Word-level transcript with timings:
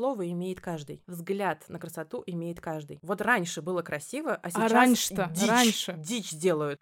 слово 0.00 0.30
имеет 0.30 0.62
каждый. 0.62 1.02
Взгляд 1.06 1.68
на 1.68 1.78
красоту 1.78 2.22
имеет 2.24 2.58
каждый. 2.58 2.98
Вот 3.02 3.20
раньше 3.20 3.60
было 3.60 3.82
красиво, 3.82 4.34
а 4.34 4.48
сейчас 4.48 4.72
раньше-то? 4.72 5.28
дичь, 5.34 5.46
Раньше. 5.48 5.94
дичь 5.98 6.30
делают. 6.30 6.80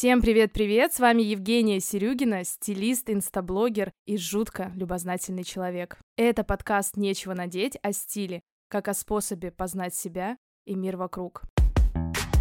Всем 0.00 0.22
привет-привет! 0.22 0.94
С 0.94 0.98
вами 0.98 1.20
Евгения 1.20 1.78
Серюгина, 1.78 2.42
стилист, 2.44 3.10
инстаблогер 3.10 3.92
и 4.06 4.16
жутко 4.16 4.72
любознательный 4.74 5.44
человек. 5.44 5.98
Это 6.16 6.42
подкаст 6.42 6.96
«Нечего 6.96 7.34
надеть» 7.34 7.76
о 7.82 7.92
стиле, 7.92 8.40
как 8.68 8.88
о 8.88 8.94
способе 8.94 9.50
познать 9.50 9.94
себя 9.94 10.38
и 10.64 10.74
мир 10.74 10.96
вокруг. 10.96 11.42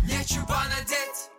Нечего 0.06 0.56
надеть. 0.70 1.30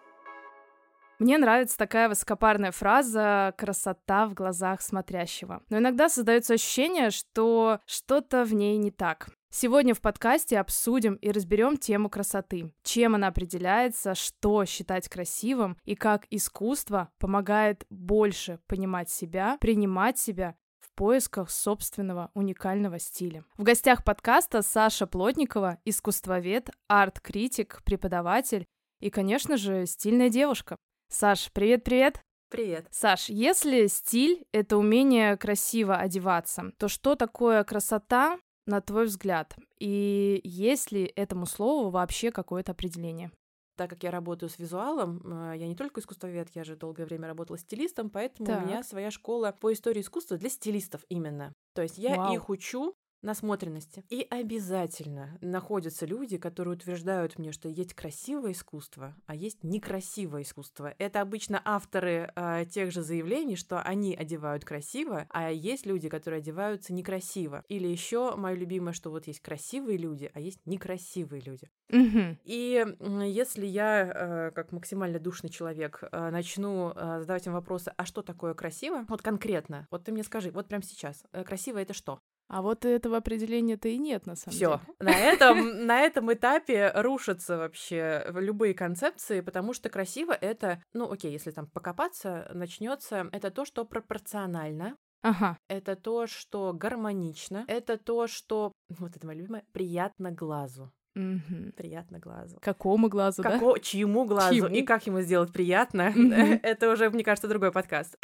Мне 1.19 1.39
нравится 1.39 1.79
такая 1.79 2.11
высокопарная 2.11 2.71
фраза 2.71 3.55
«красота 3.57 4.27
в 4.27 4.35
глазах 4.35 4.83
смотрящего». 4.83 5.63
Но 5.71 5.79
иногда 5.79 6.11
создается 6.11 6.53
ощущение, 6.53 7.09
что 7.09 7.81
что-то 7.87 8.45
в 8.45 8.53
ней 8.53 8.77
не 8.77 8.91
так. 8.91 9.31
Сегодня 9.53 9.95
в 9.95 10.01
подкасте 10.01 10.61
обсудим 10.61 11.15
и 11.15 11.33
разберем 11.33 11.77
тему 11.77 12.09
красоты, 12.09 12.73
чем 12.85 13.17
она 13.17 13.27
определяется, 13.27 14.15
что 14.15 14.65
считать 14.65 15.09
красивым 15.09 15.77
и 15.85 15.97
как 15.97 16.27
искусство 16.31 17.11
помогает 17.19 17.85
больше 17.91 18.61
понимать 18.69 19.11
себя, 19.11 19.59
принимать 19.61 20.21
себя 20.21 20.55
в 20.79 20.95
поисках 20.95 21.51
собственного 21.51 22.31
уникального 22.35 23.01
стиля. 23.01 23.45
В 23.57 23.65
гостях 23.65 24.05
подкаста 24.05 24.63
Саша 24.63 25.09
Плотникова, 25.09 25.79
искусствовед, 25.85 26.71
арт-критик, 26.89 27.83
преподаватель 27.85 28.67
и, 29.01 29.11
конечно 29.11 29.57
же, 29.57 29.85
стильная 29.87 30.29
девушка. 30.29 30.77
Саш, 31.09 31.51
привет-привет! 31.53 32.23
Привет. 32.51 32.87
Саш, 32.93 33.29
если 33.29 33.89
стиль— 33.89 34.45
это 34.53 34.77
умение 34.77 35.37
красиво 35.37 35.97
одеваться, 35.97 36.73
то 36.79 36.87
что 36.87 37.17
такое 37.17 37.65
красота 37.65 38.39
на 38.67 38.81
твой 38.81 39.07
взгляд? 39.07 39.57
И 39.79 40.41
есть 40.45 40.93
ли 40.93 41.13
этому 41.17 41.47
слову 41.47 41.91
вообще 41.91 42.31
какое-то 42.31 42.73
определение? 42.73 43.31
Так 43.77 43.91
как 43.91 44.03
я 44.03 44.11
работаю 44.11 44.51
с 44.51 44.59
визуалом, 44.59 45.23
э, 45.25 45.57
я 45.57 45.67
не 45.67 45.75
только 45.75 46.01
искусствовед, 46.01 46.51
я 46.55 46.65
же 46.65 46.77
долгое 46.77 47.07
время 47.07 47.29
работала 47.29 47.57
стилистом, 47.57 48.11
поэтому 48.11 48.47
Так. 48.47 48.63
у 48.63 48.67
меня 48.67 48.83
своя 48.83 49.11
школа 49.11 49.57
по 49.59 49.73
истории 49.73 50.03
искусства 50.03 50.37
для 50.37 50.51
стилистов 50.51 51.03
именно. 51.09 51.55
То 51.75 51.83
есть 51.83 51.97
я 51.97 52.17
Вау. 52.17 52.35
их 52.35 52.51
учу 52.51 52.95
насмотренности. 53.23 54.05
И 54.09 54.27
обязательно 54.29 55.39
находятся 55.41 56.07
люди, 56.07 56.39
которые 56.39 56.75
утверждают 56.75 57.39
мне, 57.39 57.53
что 57.53 57.69
есть 57.69 57.95
красивое 57.95 58.53
искусство, 58.53 59.15
а 59.27 59.35
есть 59.35 59.63
некрасивое 59.63 60.43
искусство. 60.43 60.95
Это 60.99 61.21
обычно 61.21 61.61
авторы 61.65 62.33
э, 62.35 62.65
тех 62.71 62.93
же 62.93 63.03
заявлений, 63.03 63.57
что 63.57 63.81
они 63.83 64.15
одевают 64.15 64.65
красиво, 64.65 65.27
а 65.31 65.51
есть 65.51 65.87
люди, 65.87 66.09
которые 66.09 66.39
одеваются 66.39 66.93
некрасиво. 66.93 67.65
Или 67.69 67.89
еще 67.89 68.37
мое 68.37 68.55
любимое, 68.55 68.93
что 68.93 69.11
вот 69.11 69.27
есть 69.27 69.41
красивые 69.41 69.99
люди, 69.99 70.31
а 70.35 70.41
есть 70.41 70.61
некрасивые 70.67 71.43
люди. 71.43 71.71
Мгм. 71.91 72.39
И 72.45 72.85
м, 73.01 73.21
если 73.23 73.67
я, 73.67 74.49
э, 74.49 74.51
как 74.53 74.73
максимально 74.73 75.19
душный 75.19 75.51
человек, 75.51 76.03
э, 76.11 76.31
начну 76.31 76.93
э, 76.95 77.21
задавать 77.21 77.47
им 77.47 77.53
вопросы, 77.53 77.93
а 77.97 78.05
что 78.07 78.23
такое 78.23 78.55
красиво? 78.55 79.05
Вот 79.09 79.23
конкретно, 79.23 79.87
вот 79.91 80.05
ты 80.05 80.13
мне 80.13 80.23
скажи, 80.23 80.51
вот 80.51 80.69
прямо 80.69 80.83
сейчас, 80.85 81.25
э, 81.33 81.45
красиво 81.45 81.79
это 81.79 81.93
что? 81.93 82.21
А 82.53 82.63
вот 82.63 82.85
этого 82.85 83.19
определения-то 83.19 83.89
и 83.89 83.97
нет, 83.97 84.27
на 84.27 84.35
самом 84.35 84.55
Все. 84.57 84.81
деле. 84.99 85.13
На 85.13 85.17
этом, 85.17 85.57
на 85.87 86.01
этом 86.01 86.33
этапе 86.33 86.91
рушатся 86.97 87.57
вообще 87.57 88.25
любые 88.35 88.75
концепции, 88.75 89.41
потому 89.41 89.73
что 89.73 89.89
красиво 89.89 90.33
это, 90.33 90.83
ну 90.93 91.11
окей, 91.13 91.31
если 91.31 91.53
там 91.53 91.69
покопаться, 91.69 92.51
начнется, 92.53 93.29
это 93.31 93.53
то, 93.53 93.65
что 93.65 93.85
пропорционально, 93.85 94.97
Ага. 95.23 95.57
это 95.69 95.95
то, 95.95 96.27
что 96.27 96.73
гармонично, 96.73 97.65
это 97.69 97.97
то, 97.99 98.27
что, 98.27 98.73
вот 98.89 99.15
это 99.17 99.25
мое 99.27 99.37
любимое, 99.37 99.63
приятно 99.73 100.33
глазу. 100.33 100.91
Мгм. 101.15 101.73
Приятно 101.77 102.19
глазу. 102.19 102.59
Какому 102.63 103.09
глазу, 103.09 103.43
да? 103.43 103.51
Како- 103.53 103.79
чьему 103.79 104.25
глазу 104.25 104.55
Чьему? 104.55 104.75
и 104.75 104.83
как 104.83 105.07
ему 105.07 105.21
сделать 105.21 105.53
приятно, 105.53 106.11
Мгм. 106.15 106.33
это 106.65 106.91
уже, 106.91 107.11
мне 107.11 107.23
кажется, 107.23 107.49
другой 107.49 107.71
подкаст. 107.73 108.17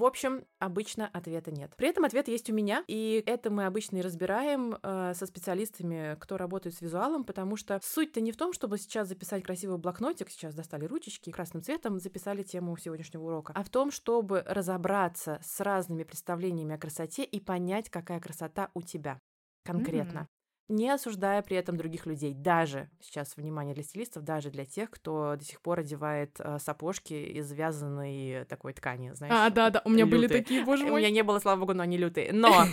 В 0.00 0.04
общем, 0.06 0.46
обычно 0.58 1.10
ответа 1.12 1.50
нет. 1.50 1.74
При 1.76 1.86
этом 1.86 2.06
ответ 2.06 2.26
есть 2.26 2.48
у 2.48 2.54
меня, 2.54 2.84
и 2.88 3.22
это 3.26 3.50
мы 3.50 3.66
обычно 3.66 3.98
и 3.98 4.00
разбираем 4.00 4.78
э, 4.82 5.12
со 5.14 5.26
специалистами, 5.26 6.16
кто 6.18 6.38
работает 6.38 6.74
с 6.74 6.80
визуалом, 6.80 7.22
потому 7.22 7.56
что 7.56 7.78
суть-то 7.82 8.22
не 8.22 8.32
в 8.32 8.38
том, 8.38 8.54
чтобы 8.54 8.78
сейчас 8.78 9.08
записать 9.08 9.42
красивый 9.42 9.76
блокнотик, 9.76 10.30
сейчас 10.30 10.54
достали 10.54 10.86
ручечки 10.86 11.30
красным 11.30 11.62
цветом 11.62 12.00
записали 12.00 12.42
тему 12.42 12.78
сегодняшнего 12.78 13.24
урока, 13.24 13.52
а 13.54 13.62
в 13.62 13.68
том, 13.68 13.90
чтобы 13.90 14.42
разобраться 14.46 15.38
с 15.42 15.60
разными 15.60 16.04
представлениями 16.04 16.76
о 16.76 16.78
красоте 16.78 17.22
и 17.22 17.38
понять, 17.38 17.90
какая 17.90 18.20
красота 18.20 18.70
у 18.72 18.80
тебя 18.80 19.20
конкретно 19.64 20.28
не 20.70 20.88
осуждая 20.88 21.42
при 21.42 21.56
этом 21.56 21.76
других 21.76 22.06
людей. 22.06 22.32
Даже, 22.32 22.88
сейчас 23.00 23.36
внимание 23.36 23.74
для 23.74 23.82
стилистов, 23.82 24.22
даже 24.22 24.50
для 24.50 24.64
тех, 24.64 24.90
кто 24.90 25.36
до 25.36 25.44
сих 25.44 25.60
пор 25.60 25.80
одевает 25.80 26.36
э, 26.38 26.58
сапожки 26.58 27.12
из 27.12 27.50
вязаной 27.52 28.44
такой 28.48 28.72
ткани, 28.72 29.12
знаешь. 29.12 29.34
А, 29.36 29.50
да, 29.50 29.70
да, 29.70 29.82
у 29.84 29.90
меня 29.90 30.06
были 30.06 30.22
лютые. 30.22 30.42
такие, 30.42 30.64
боже 30.64 30.84
У 30.84 30.88
мой. 30.88 31.00
меня 31.00 31.10
не 31.10 31.22
было, 31.22 31.38
слава 31.40 31.60
богу, 31.60 31.74
но 31.74 31.82
они 31.82 31.98
лютые. 31.98 32.32
Но 32.32 32.64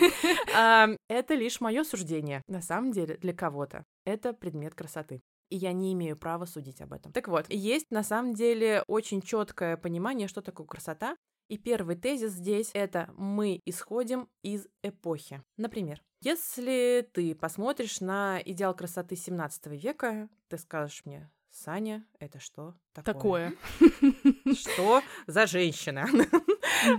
ам, 0.55 0.97
это 1.09 1.33
лишь 1.33 1.59
мое 1.59 1.83
суждение. 1.83 2.41
На 2.47 2.61
самом 2.61 2.91
деле, 2.91 3.17
для 3.17 3.33
кого-то 3.33 3.83
это 4.05 4.33
предмет 4.33 4.75
красоты. 4.75 5.21
И 5.49 5.57
я 5.57 5.73
не 5.73 5.93
имею 5.93 6.17
права 6.17 6.45
судить 6.45 6.81
об 6.81 6.93
этом. 6.93 7.11
Так 7.11 7.27
вот, 7.27 7.45
есть 7.49 7.89
на 7.89 8.03
самом 8.03 8.33
деле 8.33 8.83
очень 8.87 9.21
четкое 9.21 9.77
понимание, 9.77 10.27
что 10.27 10.41
такое 10.41 10.67
красота. 10.67 11.15
И 11.47 11.57
первый 11.57 11.95
тезис 11.95 12.33
здесь 12.33 12.71
это 12.73 13.09
мы 13.15 13.61
исходим 13.65 14.27
из 14.43 14.67
эпохи. 14.83 15.41
Например, 15.55 16.01
если 16.21 17.09
ты 17.13 17.35
посмотришь 17.35 18.01
на 18.01 18.41
идеал 18.43 18.75
красоты 18.75 19.15
17 19.15 19.67
века, 19.67 20.27
ты 20.49 20.57
скажешь 20.57 21.03
мне, 21.05 21.31
Саня, 21.51 22.05
это 22.19 22.39
что 22.39 22.75
такое? 22.93 23.53
Такое. 23.79 24.53
Что 24.53 25.01
за 25.25 25.47
женщина? 25.47 26.07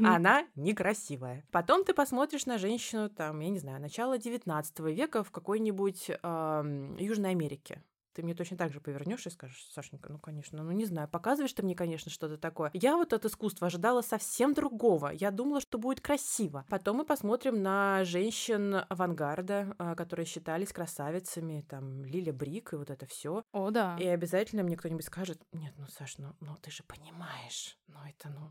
Она 0.04 0.46
некрасивая. 0.56 1.44
Потом 1.52 1.84
ты 1.84 1.94
посмотришь 1.94 2.46
на 2.46 2.58
женщину, 2.58 3.08
там, 3.08 3.38
я 3.40 3.50
не 3.50 3.58
знаю, 3.58 3.80
начала 3.80 4.18
19 4.18 4.80
века 4.80 5.22
в 5.22 5.30
какой-нибудь 5.30 6.08
Южной 6.08 7.30
Америке. 7.30 7.84
Ты 8.18 8.24
мне 8.24 8.34
точно 8.34 8.56
так 8.56 8.72
же 8.72 8.80
повернешь 8.80 9.24
и 9.28 9.30
скажешь, 9.30 9.64
Сашенька, 9.70 10.10
ну, 10.10 10.18
конечно, 10.18 10.60
ну, 10.60 10.72
не 10.72 10.86
знаю, 10.86 11.06
показываешь 11.06 11.52
ты 11.52 11.62
мне, 11.62 11.76
конечно, 11.76 12.10
что-то 12.10 12.36
такое. 12.36 12.72
Я 12.74 12.96
вот 12.96 13.12
от 13.12 13.24
искусства 13.24 13.68
ожидала 13.68 14.02
совсем 14.02 14.54
другого. 14.54 15.10
Я 15.10 15.30
думала, 15.30 15.60
что 15.60 15.78
будет 15.78 16.00
красиво. 16.00 16.66
Потом 16.68 16.96
мы 16.96 17.04
посмотрим 17.04 17.62
на 17.62 18.02
женщин 18.02 18.74
авангарда, 18.88 19.72
а, 19.78 19.94
которые 19.94 20.26
считались 20.26 20.72
красавицами, 20.72 21.64
там, 21.68 22.04
Лиля 22.04 22.32
Брик 22.32 22.72
и 22.72 22.76
вот 22.76 22.90
это 22.90 23.06
все. 23.06 23.44
О, 23.52 23.70
да. 23.70 23.96
И 24.00 24.06
обязательно 24.08 24.64
мне 24.64 24.76
кто-нибудь 24.76 25.04
скажет, 25.04 25.40
нет, 25.52 25.74
ну, 25.76 25.86
Саш, 25.86 26.18
ну, 26.18 26.34
ну 26.40 26.56
ты 26.60 26.72
же 26.72 26.82
понимаешь, 26.82 27.78
ну 27.86 27.98
это, 28.04 28.30
ну, 28.30 28.50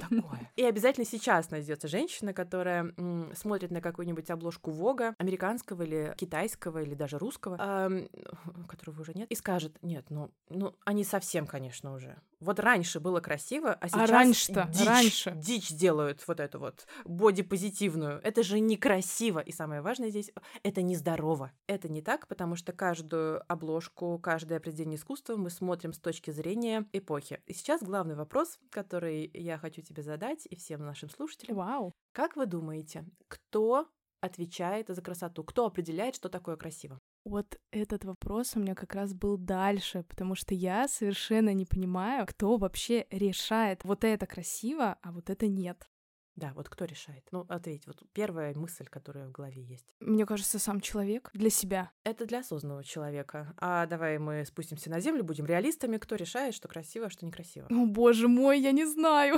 такое. 0.00 0.50
И 0.56 0.64
обязательно 0.64 1.06
сейчас 1.06 1.50
найдется 1.50 1.88
женщина, 1.88 2.32
которая 2.32 2.94
смотрит 3.34 3.70
на 3.70 3.80
какую-нибудь 3.80 4.30
обложку 4.30 4.70
Вога, 4.70 5.14
американского 5.18 5.82
или 5.82 6.14
китайского, 6.16 6.82
или 6.82 6.94
даже 6.94 7.18
русского, 7.18 7.56
ам, 7.58 8.08
которого 8.66 9.00
уже 9.02 9.12
нет, 9.14 9.30
и 9.30 9.34
скажет, 9.34 9.76
нет, 9.82 10.06
ну, 10.10 10.30
ну, 10.48 10.74
они 10.84 11.04
совсем, 11.04 11.46
конечно, 11.46 11.94
уже. 11.94 12.16
Вот 12.40 12.60
раньше 12.60 13.00
было 13.00 13.20
красиво, 13.20 13.72
а 13.72 13.88
сейчас 13.88 14.10
раньше-то? 14.10 14.68
дичь, 14.72 14.86
Раньше? 14.86 15.32
дичь 15.36 15.70
делают 15.70 16.22
вот 16.26 16.40
эту 16.40 16.60
вот 16.60 16.86
бодипозитивную. 17.04 18.20
Это 18.22 18.42
же 18.42 18.60
некрасиво. 18.60 19.40
И 19.40 19.52
самое 19.52 19.80
важное 19.80 20.10
здесь, 20.10 20.30
это 20.62 20.82
нездорово. 20.82 21.52
Это 21.66 21.88
не 21.88 22.00
так, 22.00 22.28
потому 22.28 22.54
что 22.54 22.72
каждую 22.72 23.42
обложку, 23.50 24.18
каждое 24.18 24.60
произведение 24.60 24.96
искусства 24.96 25.36
мы 25.36 25.50
смотрим 25.50 25.92
с 25.92 25.98
точки 25.98 26.30
зрения 26.30 26.86
эпохи. 26.92 27.40
И 27.46 27.54
сейчас 27.54 27.82
главный 27.82 28.14
вопрос, 28.14 28.58
который 28.70 29.30
я 29.34 29.58
хочу 29.58 29.82
тебе 29.82 30.02
задать 30.02 30.46
и 30.48 30.56
всем 30.56 30.84
нашим 30.84 31.10
слушателям. 31.10 31.56
Вау. 31.56 31.92
Как 32.12 32.36
вы 32.36 32.46
думаете, 32.46 33.04
кто 33.28 33.88
отвечает 34.20 34.88
за 34.88 35.00
красоту? 35.02 35.44
Кто 35.44 35.66
определяет, 35.66 36.14
что 36.14 36.28
такое 36.28 36.56
красиво? 36.56 37.00
Вот 37.24 37.58
этот 37.70 38.04
вопрос 38.04 38.56
у 38.56 38.60
меня 38.60 38.74
как 38.74 38.94
раз 38.94 39.12
был 39.12 39.36
дальше, 39.36 40.04
потому 40.08 40.34
что 40.34 40.54
я 40.54 40.88
совершенно 40.88 41.52
не 41.52 41.66
понимаю, 41.66 42.26
кто 42.26 42.56
вообще 42.56 43.06
решает, 43.10 43.84
вот 43.84 44.04
это 44.04 44.26
красиво, 44.26 44.98
а 45.02 45.12
вот 45.12 45.30
это 45.30 45.46
нет. 45.46 45.88
Да, 46.38 46.52
вот 46.54 46.68
кто 46.68 46.84
решает? 46.84 47.26
Ну, 47.32 47.44
ответь, 47.48 47.84
вот 47.88 48.00
первая 48.12 48.54
мысль, 48.54 48.86
которая 48.86 49.26
в 49.26 49.32
голове 49.32 49.60
есть. 49.60 49.96
Мне 49.98 50.24
кажется, 50.24 50.60
сам 50.60 50.80
человек 50.80 51.30
для 51.34 51.50
себя. 51.50 51.90
Это 52.04 52.26
для 52.26 52.38
осознанного 52.38 52.84
человека. 52.84 53.52
А 53.56 53.86
давай 53.86 54.18
мы 54.18 54.44
спустимся 54.46 54.88
на 54.88 55.00
землю, 55.00 55.24
будем 55.24 55.46
реалистами. 55.46 55.96
Кто 55.96 56.14
решает, 56.14 56.54
что 56.54 56.68
красиво, 56.68 57.06
а 57.06 57.10
что 57.10 57.26
некрасиво? 57.26 57.66
О, 57.68 57.86
боже 57.86 58.28
мой, 58.28 58.60
я 58.60 58.70
не 58.70 58.86
знаю. 58.86 59.36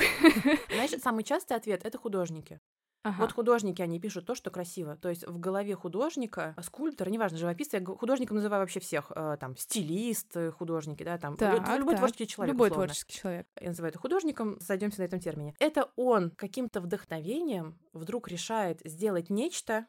Знаешь, 0.68 0.90
самый 1.02 1.24
частый 1.24 1.56
ответ— 1.56 1.80
это 1.86 1.96
художники. 1.96 2.60
Ага. 3.02 3.22
Вот 3.22 3.32
художники, 3.32 3.80
они 3.80 3.98
пишут 3.98 4.26
то, 4.26 4.34
что 4.34 4.50
красиво. 4.50 4.94
То 4.96 5.08
есть 5.08 5.26
в 5.26 5.38
голове 5.40 5.74
художника, 5.74 6.54
скульптора, 6.62 7.08
неважно, 7.08 7.38
живописца, 7.38 7.78
я 7.78 7.84
художником 7.84 8.36
называю 8.36 8.62
вообще 8.62 8.78
всех, 8.80 9.10
э, 9.14 9.38
там, 9.40 9.56
стилист, 9.56 10.36
э, 10.36 10.50
художники, 10.50 11.02
да, 11.02 11.16
там, 11.16 11.36
Так, 11.38 11.66
любой 11.78 11.94
так. 11.94 12.00
творческий 12.00 12.26
человек, 12.26 12.52
Любой 12.52 12.68
условно. 12.68 12.88
творческий 12.88 13.14
человек. 13.14 13.46
Я 13.58 13.68
называю 13.68 13.90
это 13.90 13.98
художником, 13.98 14.60
сойдемся 14.60 15.00
на 15.00 15.04
этом 15.04 15.18
термине. 15.18 15.54
Это 15.58 15.90
он 15.96 16.30
каким-то 16.30 16.82
вдохновением 16.82 17.78
вдруг 17.94 18.28
решает 18.28 18.80
сделать 18.84 19.30
нечто, 19.30 19.86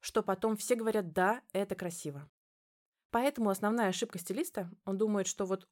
что 0.00 0.22
потом 0.22 0.56
все 0.56 0.74
говорят, 0.74 1.12
да, 1.12 1.42
это 1.52 1.74
красиво. 1.74 2.30
Поэтому 3.10 3.50
основная 3.50 3.88
ошибка 3.88 4.18
стилиста, 4.18 4.70
он 4.86 4.96
думает, 4.96 5.26
что 5.26 5.44
вот 5.44 5.68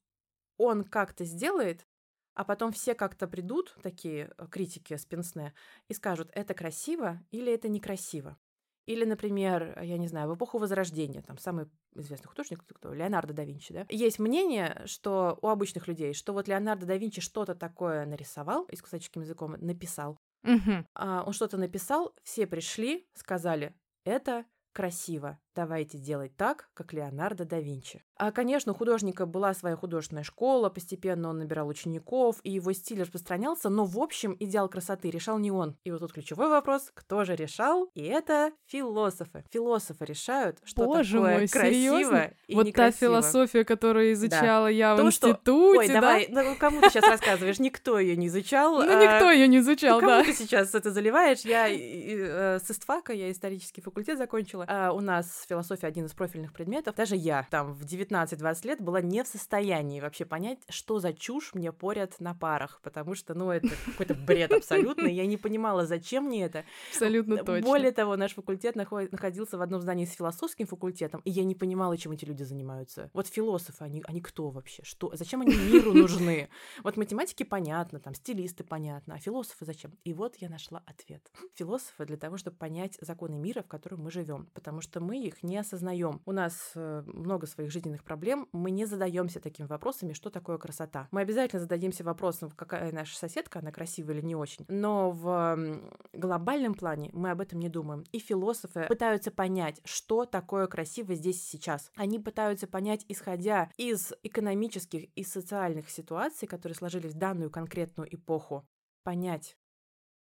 он 0.59 0.85
как-то 0.85 1.25
сделает, 1.25 1.87
а 2.35 2.45
потом 2.45 2.73
все 2.73 2.95
как-то 2.95 3.27
придут, 3.29 3.77
такие 3.83 4.33
э, 4.39 4.47
критики 4.51 4.97
спинсне, 4.97 5.55
и 5.89 5.95
скажут, 5.95 6.31
это 6.33 6.55
красиво 6.55 7.21
или 7.31 7.53
это 7.53 7.69
некрасиво. 7.69 8.39
Или, 8.87 9.05
например, 9.05 9.79
я 9.83 9.99
не 9.99 10.09
знаю, 10.09 10.29
в 10.31 10.35
эпоху 10.35 10.59
Возрождения, 10.59 11.23
там 11.23 11.39
самый 11.39 11.67
известный 11.95 12.29
художник, 12.29 12.65
кто, 12.67 12.93
Леонардо 12.93 13.33
да 13.35 13.45
Винчи, 13.45 13.73
да, 13.73 13.87
есть 13.89 14.19
мнение, 14.19 14.83
что 14.87 15.39
у 15.43 15.49
обычных 15.49 15.87
людей, 15.87 16.13
что 16.15 16.33
вот 16.33 16.49
Леонардо 16.49 16.87
да 16.87 16.97
Винчи 16.97 17.21
что-то 17.21 17.55
такое 17.55 18.07
нарисовал, 18.07 18.65
и 18.65 18.77
с 18.77 18.83
кусаческим 18.83 19.21
языком 19.21 19.53
написал, 19.59 20.19
Мгм. 20.43 20.85
а, 20.95 21.25
он 21.27 21.33
что-то 21.33 21.57
написал, 21.57 22.15
все 22.23 22.47
пришли, 22.47 23.09
сказали, 23.15 23.75
это 24.05 24.47
красиво, 24.73 25.39
давайте 25.55 25.99
делать 25.99 26.37
так, 26.37 26.69
как 26.75 26.93
Леонардо 26.93 27.45
да 27.45 27.61
Винчи. 27.61 28.03
А, 28.17 28.33
конечно, 28.33 28.73
у 28.73 28.75
художника 28.75 29.27
была 29.27 29.55
своя 29.55 29.77
художественная 29.77 30.23
школа, 30.23 30.69
постепенно 30.69 31.31
он 31.31 31.39
набирал 31.39 31.69
учеников, 31.69 32.37
и 32.43 32.51
его 32.51 32.73
стиль 32.73 33.01
распространялся, 33.01 33.69
но 33.69 33.85
в 33.85 33.99
общем 33.99 34.37
идеал 34.39 34.69
красоты 34.69 35.11
решал 35.11 35.39
не 35.39 35.51
он. 35.51 35.77
И 35.85 35.91
вот 35.91 36.01
тут 36.01 36.13
ключевой 36.13 36.49
вопрос, 36.49 36.91
кто 36.95 37.25
же 37.25 37.35
решал? 37.35 37.91
И 37.95 38.03
это 38.05 38.53
философы. 38.67 39.45
Философы 39.51 40.05
решают, 40.05 40.59
что 40.65 40.85
Боже 40.85 41.15
такое 41.17 41.39
мой, 41.39 41.49
красиво 41.49 41.99
серьезно? 41.99 42.33
и 42.47 42.55
Вот 42.55 42.63
та 42.63 42.69
некрасиво. 42.69 42.99
философия, 43.01 43.65
которую 43.65 44.13
изучала 44.13 44.67
я 44.67 44.95
в 44.95 44.99
То, 44.99 45.11
что- 45.11 45.31
институте, 45.31 45.79
Ой, 45.79 45.89
да? 45.89 45.95
давай, 45.95 46.27
ну 46.29 46.57
кому 46.59 46.81
ты 46.81 46.91
сейчас 46.91 47.05
рассказываешь? 47.05 47.59
Никто 47.59 47.99
ее 47.99 48.17
не 48.17 48.27
изучал. 48.27 48.77
Ну, 48.77 48.83
а, 48.83 49.03
никто 49.03 49.31
ее 49.31 49.49
не 49.49 49.59
ну, 49.59 49.63
изучал, 49.65 50.01
кому 50.01 50.11
да. 50.11 50.25
ты 50.25 50.33
сейчас 50.33 50.75
это 50.75 50.91
заливаешь? 50.91 51.41
Я 51.41 51.69
э, 51.69 52.59
с 52.59 52.71
истфака, 52.71 53.13
я 53.13 53.31
исторический 53.31 53.81
факультет 53.81 54.19
закончила. 54.19 54.65
А 54.69 54.93
у 54.93 55.01
нас 55.01 55.40
философия 55.45 55.87
один 55.87 56.07
из 56.07 56.13
профильных 56.13 56.53
предметов. 56.53 56.95
Даже 56.97 57.17
я 57.17 57.47
там 57.51 57.73
в 57.73 57.85
19-20 57.85 58.67
лет 58.67 58.81
была 58.81 59.01
не 59.01 59.23
в 59.23 59.27
состоянии 59.27 60.01
вообще 60.01 60.25
понять, 60.25 60.59
что 60.69 60.99
за 60.99 61.13
чушь 61.13 61.55
мне 61.55 61.73
порят 61.73 62.21
на 62.21 62.35
парах, 62.35 62.81
потому 62.83 63.15
что, 63.15 63.35
ну, 63.35 63.51
это 63.51 63.69
какой-то 63.87 64.15
бред 64.15 64.53
абсолютный. 64.53 65.13
Я 65.15 65.27
не 65.27 65.37
понимала, 65.37 65.87
зачем 65.87 66.25
мне 66.25 66.45
это. 66.45 66.65
Абсолютно 66.91 67.39
точно. 67.45 67.67
Более 67.67 67.93
того, 67.93 68.17
наш 68.17 68.35
факультет 68.35 68.77
нахо- 68.77 69.09
находился 69.11 69.59
в 69.59 69.63
одном 69.63 69.81
здании 69.81 70.05
с 70.05 70.13
философским 70.13 70.67
факультетом, 70.67 71.21
и 71.25 71.31
я 71.31 71.45
не 71.45 71.55
понимала, 71.55 71.97
чем 71.97 72.13
эти 72.13 72.25
люди 72.25 72.43
занимаются. 72.43 73.11
Вот 73.13 73.27
философы, 73.27 73.85
они, 73.85 74.03
они 74.07 74.21
кто 74.21 74.51
вообще? 74.51 74.83
Что? 74.85 75.15
Зачем 75.15 75.41
они 75.41 75.55
миру 75.55 75.93
нужны? 75.93 76.49
Вот 76.83 76.97
математики 76.97 77.43
понятно, 77.43 78.01
там 78.01 78.15
стилисты 78.15 78.65
понятно, 78.65 79.15
а 79.15 79.19
философы 79.19 79.65
зачем? 79.65 79.93
И 80.05 80.13
вот 80.13 80.37
я 80.37 80.49
нашла 80.49 80.83
ответ. 80.87 81.31
Философы 81.55 82.07
для 82.07 82.17
того, 82.17 82.37
чтобы 82.37 82.57
понять 82.57 82.99
законы 83.01 83.37
мира, 83.39 83.63
в 83.63 83.69
котором 83.69 84.03
мы 84.03 84.11
живем, 84.11 84.47
потому 84.55 84.81
что 84.81 85.01
мы 85.01 85.30
их 85.31 85.43
не 85.43 85.57
осознаем. 85.59 86.21
У 86.27 86.33
нас 86.33 86.73
э, 86.75 87.03
много 87.07 87.47
своих 87.47 87.71
жизненных 87.71 88.05
проблем, 88.05 88.49
мы 88.53 88.71
не 88.71 88.85
задаемся 88.85 89.41
такими 89.41 89.67
вопросами, 89.67 90.13
что 90.13 90.31
такое 90.31 90.59
красота. 90.59 91.09
Мы 91.11 91.23
обязательно 91.23 91.61
зададимся 91.61 92.05
вопросом, 92.05 92.51
какая 92.51 92.93
наша 92.93 93.17
соседка, 93.17 93.61
она 93.61 93.73
красивая 93.73 94.17
или 94.17 94.23
не 94.25 94.37
очень. 94.37 94.65
Но 94.69 95.11
в 95.11 95.81
глобальном 96.13 96.75
плане 96.75 97.11
мы 97.13 97.31
об 97.31 97.41
этом 97.41 97.59
не 97.59 97.69
думаем. 97.69 98.05
И 98.13 98.19
философы 98.19 98.87
пытаются 98.89 99.31
понять, 99.31 99.81
что 99.85 100.25
такое 100.27 100.67
красиво 100.67 101.15
здесь 101.15 101.43
и 101.43 101.57
сейчас. 101.57 101.91
Они 101.97 102.19
пытаются 102.19 102.67
понять, 102.67 103.05
исходя 103.09 103.71
из 103.77 104.13
экономических 104.23 105.05
и 105.15 105.25
социальных 105.25 105.91
ситуаций, 105.91 106.47
которые 106.47 106.77
сложились 106.77 107.15
в 107.15 107.19
данную 107.19 107.51
конкретную 107.51 108.15
эпоху, 108.15 108.67
понять, 109.03 109.57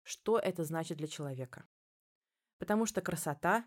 что 0.03 0.39
это 0.39 0.65
значит 0.65 0.99
для 0.99 1.07
человека. 1.07 1.65
Потому 2.59 2.87
что 2.87 3.01
красота 3.01 3.65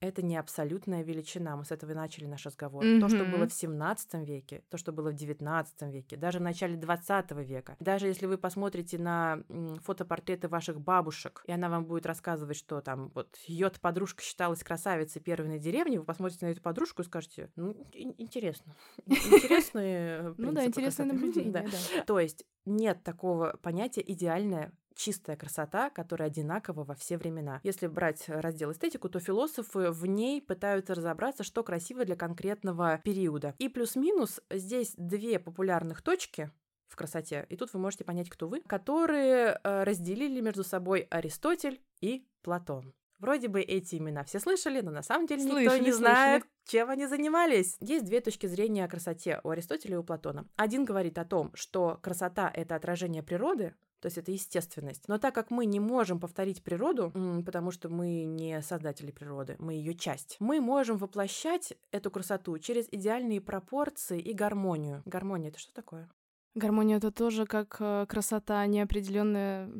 это 0.00 0.22
не 0.22 0.36
абсолютная 0.36 1.02
величина. 1.02 1.56
Мы 1.56 1.64
с 1.64 1.70
этого 1.72 1.92
и 1.92 1.94
начали 1.94 2.24
наш 2.24 2.46
разговор. 2.46 2.82
То, 3.00 3.08
что 3.08 3.24
было 3.24 3.46
в 3.46 3.52
17 3.52 4.14
веке, 4.26 4.62
то, 4.70 4.78
что 4.78 4.92
было 4.92 5.10
в 5.10 5.14
19 5.14 5.82
веке, 5.92 6.16
даже 6.16 6.38
в 6.38 6.42
начале 6.42 6.76
20 6.76 7.30
века. 7.32 7.76
Даже 7.80 8.06
если 8.06 8.26
вы 8.26 8.38
посмотрите 8.38 8.98
на 8.98 9.42
фотопортреты 9.84 10.48
ваших 10.48 10.80
бабушек, 10.80 11.42
и 11.46 11.52
она 11.52 11.68
вам 11.68 11.84
будет 11.84 12.06
рассказывать, 12.06 12.56
что 12.56 12.80
там 12.80 13.10
вот 13.14 13.36
ее 13.46 13.70
подружка 13.80 14.22
считалась 14.22 14.64
красавицей 14.64 15.20
первой 15.20 15.48
на 15.48 15.58
деревне, 15.58 15.98
вы 15.98 16.04
посмотрите 16.06 16.46
на 16.46 16.50
эту 16.50 16.62
подружку 16.62 17.02
и 17.02 17.04
скажете, 17.04 17.50
ну, 17.56 17.72
ин- 17.92 18.14
интересно. 18.16 18.74
Интересные 19.06 20.22
Ну 20.22 20.52
да, 20.52 20.62
принципы 20.62 20.66
интересное 20.68 21.06
красоты». 21.06 21.12
наблюдение, 21.12 21.52
Да. 21.52 21.62
да. 21.62 22.04
То 22.04 22.18
есть 22.18 22.44
нет 22.64 23.02
такого 23.02 23.58
понятия 23.62 24.02
идеальная 24.06 24.72
чистая 25.00 25.36
красота, 25.36 25.88
которая 25.88 26.28
одинакова 26.28 26.84
во 26.84 26.94
все 26.94 27.16
времена. 27.16 27.60
Если 27.62 27.86
брать 27.86 28.24
раздел 28.28 28.70
эстетику, 28.70 29.08
то 29.08 29.18
философы 29.18 29.90
в 29.90 30.06
ней 30.06 30.42
пытаются 30.42 30.94
разобраться, 30.94 31.42
что 31.42 31.64
красиво 31.64 32.04
для 32.04 32.16
конкретного 32.16 33.00
периода. 33.02 33.54
И 33.58 33.68
плюс-минус 33.68 34.40
здесь 34.50 34.92
две 34.96 35.38
популярных 35.38 36.02
точки 36.02 36.50
в 36.88 36.96
красоте, 36.96 37.46
и 37.48 37.56
тут 37.56 37.72
вы 37.72 37.80
можете 37.80 38.04
понять, 38.04 38.28
кто 38.28 38.48
вы, 38.48 38.60
которые 38.62 39.58
э, 39.62 39.84
разделили 39.84 40.40
между 40.40 40.64
собой 40.64 41.06
Аристотель 41.10 41.80
и 42.00 42.26
Платон. 42.42 42.92
Вроде 43.20 43.48
бы 43.48 43.60
эти 43.60 43.96
имена 43.96 44.24
все 44.24 44.40
слышали, 44.40 44.80
но 44.80 44.90
на 44.90 45.02
самом 45.02 45.26
деле 45.26 45.44
никто 45.44 45.58
Слышали, 45.60 45.78
не 45.78 45.92
слышали. 45.92 45.98
знает, 45.98 46.44
чем 46.64 46.90
они 46.90 47.06
занимались. 47.06 47.76
Есть 47.80 48.06
две 48.06 48.20
точки 48.20 48.46
зрения 48.46 48.84
о 48.84 48.88
красоте 48.88 49.40
у 49.44 49.50
Аристотеля 49.50 49.94
и 49.94 49.98
у 49.98 50.02
Платона. 50.02 50.46
Один 50.56 50.84
говорит 50.84 51.16
о 51.18 51.24
том, 51.24 51.52
что 51.54 51.98
красота— 52.02 52.50
это 52.54 52.74
отражение 52.74 53.22
природы, 53.22 53.74
то 54.00 54.06
есть 54.06 54.18
это 54.18 54.32
естественность. 54.32 55.08
Но 55.08 55.18
так 55.18 55.34
как 55.34 55.50
мы 55.50 55.66
не 55.66 55.80
можем 55.80 56.18
повторить 56.18 56.62
природу, 56.62 57.12
потому 57.44 57.70
что 57.70 57.88
мы 57.88 58.24
не 58.24 58.62
создатели 58.62 59.10
природы, 59.10 59.56
мы 59.58 59.74
ее 59.74 59.94
часть, 59.94 60.36
мы 60.40 60.60
можем 60.60 60.96
воплощать 60.96 61.74
эту 61.90 62.10
красоту 62.10 62.58
через 62.58 62.86
идеальные 62.90 63.40
пропорции 63.40 64.20
и 64.20 64.32
гармонию. 64.32 65.02
Гармония— 65.04 65.48
это 65.50 65.58
что 65.58 65.72
такое? 65.72 66.08
Гармония 66.54 66.96
это 66.96 67.12
тоже 67.12 67.46
как 67.46 67.76
э, 67.78 68.06
красота 68.08 68.66
неопределенная. 68.66 69.70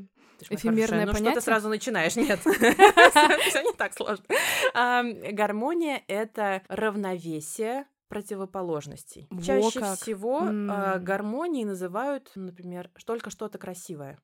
Эфемерное 0.48 0.86
хорошая, 0.86 1.06
ну 1.06 1.12
что 1.12 1.18
понятие? 1.18 1.34
ты 1.34 1.40
сразу 1.40 1.68
начинаешь? 1.68 2.16
Нет, 2.16 2.38
все 3.48 3.62
не 3.62 3.72
так 3.72 3.92
сложно. 3.92 4.24
Гармония— 4.72 6.02
это 6.06 6.62
равновесие 6.68 7.86
противоположностей. 8.10 9.26
Во 9.30 9.42
Чаще 9.42 9.80
как. 9.80 9.98
всего 10.00 10.40
М. 10.40 11.02
гармонией 11.02 11.64
называют, 11.64 12.32
например, 12.34 12.90
только 13.06 13.30
что-то 13.30 13.56
красивое. 13.58 14.18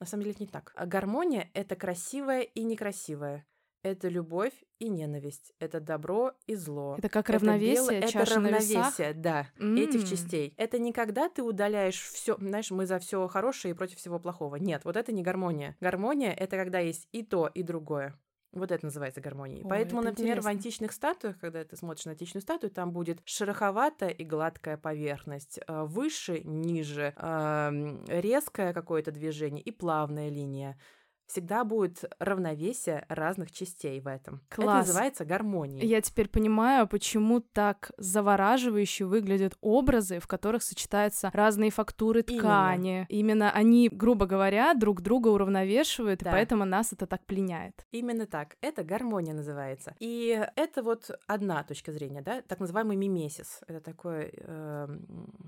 На 0.00 0.06
самом 0.06 0.22
деле 0.24 0.34
это 0.34 0.42
не 0.44 0.48
так. 0.48 0.72
А 0.74 0.86
Гармония— 0.86 1.50
это 1.54 1.76
красивое 1.76 2.40
и 2.42 2.62
некрасивое. 2.64 3.46
Это 3.84 4.08
любовь 4.08 4.52
и 4.78 4.88
ненависть. 4.88 5.52
Это 5.58 5.80
добро 5.80 6.32
и 6.46 6.54
зло. 6.54 6.94
Это 6.98 7.08
как 7.08 7.28
Это 7.28 7.38
равновесие, 7.38 7.98
это 7.98 8.18
на 8.18 8.22
весах. 8.24 8.36
равновесие, 8.36 9.12
да, 9.14 9.46
этих 9.58 10.02
М. 10.02 10.06
частей. 10.06 10.54
Это 10.56 10.78
не 10.78 10.92
когда 10.92 11.28
ты 11.28 11.42
удаляешь 11.42 12.00
все, 12.00 12.36
знаешь, 12.38 12.70
мы 12.70 12.86
за 12.86 12.98
все 13.00 13.26
хорошее 13.26 13.74
и 13.74 13.76
против 13.76 13.98
всего 13.98 14.20
плохого. 14.20 14.56
Нет, 14.56 14.84
вот 14.84 14.96
это 14.96 15.12
не 15.12 15.22
гармония. 15.22 15.76
Гармония 15.80 16.32
это 16.32 16.56
когда 16.56 16.78
есть 16.78 17.08
и 17.12 17.22
то, 17.24 17.48
и 17.48 17.62
другое. 17.64 18.16
Вот 18.52 18.70
это 18.70 18.84
называется 18.84 19.20
гармонией. 19.20 19.62
Ой, 19.64 19.70
Поэтому, 19.70 20.02
это 20.02 20.10
например, 20.10 20.32
интересно. 20.38 20.50
в 20.50 20.54
античных 20.54 20.92
статуях, 20.92 21.38
когда 21.38 21.64
ты 21.64 21.74
смотришь 21.76 22.04
на 22.04 22.12
античную 22.12 22.42
статую, 22.42 22.70
там 22.70 22.92
будет 22.92 23.20
шероховатая 23.24 24.10
и 24.10 24.24
гладкая 24.24 24.76
поверхность, 24.76 25.58
э, 25.66 25.84
выше, 25.84 26.42
ниже, 26.44 27.14
эм, 27.16 28.04
резкое 28.06 28.74
какое-то 28.74 29.10
движение 29.10 29.62
и 29.62 29.70
плавная 29.70 30.28
линия. 30.28 30.78
Всегда 31.26 31.64
будет 31.64 32.04
равновесие 32.18 33.06
разных 33.08 33.52
частей 33.52 34.00
в 34.00 34.06
этом. 34.06 34.42
Это 34.50 34.62
Класс. 34.62 34.86
называется 34.86 35.24
гармонией. 35.24 35.86
Я 35.86 36.00
теперь 36.02 36.28
понимаю, 36.28 36.86
почему 36.86 37.40
так 37.40 37.90
завораживающе 37.96 39.04
выглядят 39.04 39.56
образы, 39.60 40.18
в 40.20 40.26
которых 40.26 40.62
сочетаются 40.62 41.30
разные 41.32 41.70
фактуры 41.70 42.20
Именно. 42.20 42.40
ткани. 42.42 43.06
Именно 43.08 43.50
они, 43.52 43.88
грубо 43.88 44.26
говоря, 44.26 44.74
друг 44.74 45.00
друга 45.00 45.28
уравновешивают, 45.28 46.20
и 46.22 46.24
Да. 46.24 46.32
поэтому 46.32 46.64
нас 46.64 46.92
это 46.92 47.06
так 47.06 47.24
пленяет. 47.24 47.86
Именно 47.92 48.26
так. 48.26 48.56
Это 48.60 48.84
гармония 48.84 49.32
называется. 49.34 49.94
И 50.00 50.38
это 50.56 50.82
вот 50.82 51.10
одна 51.26 51.62
точка 51.62 51.92
зрения, 51.92 52.20
да, 52.22 52.42
так 52.42 52.60
называемый 52.60 52.96
мимесис. 52.96 53.60
Это 53.66 53.80
такой 53.80 54.32
э, 54.36 54.88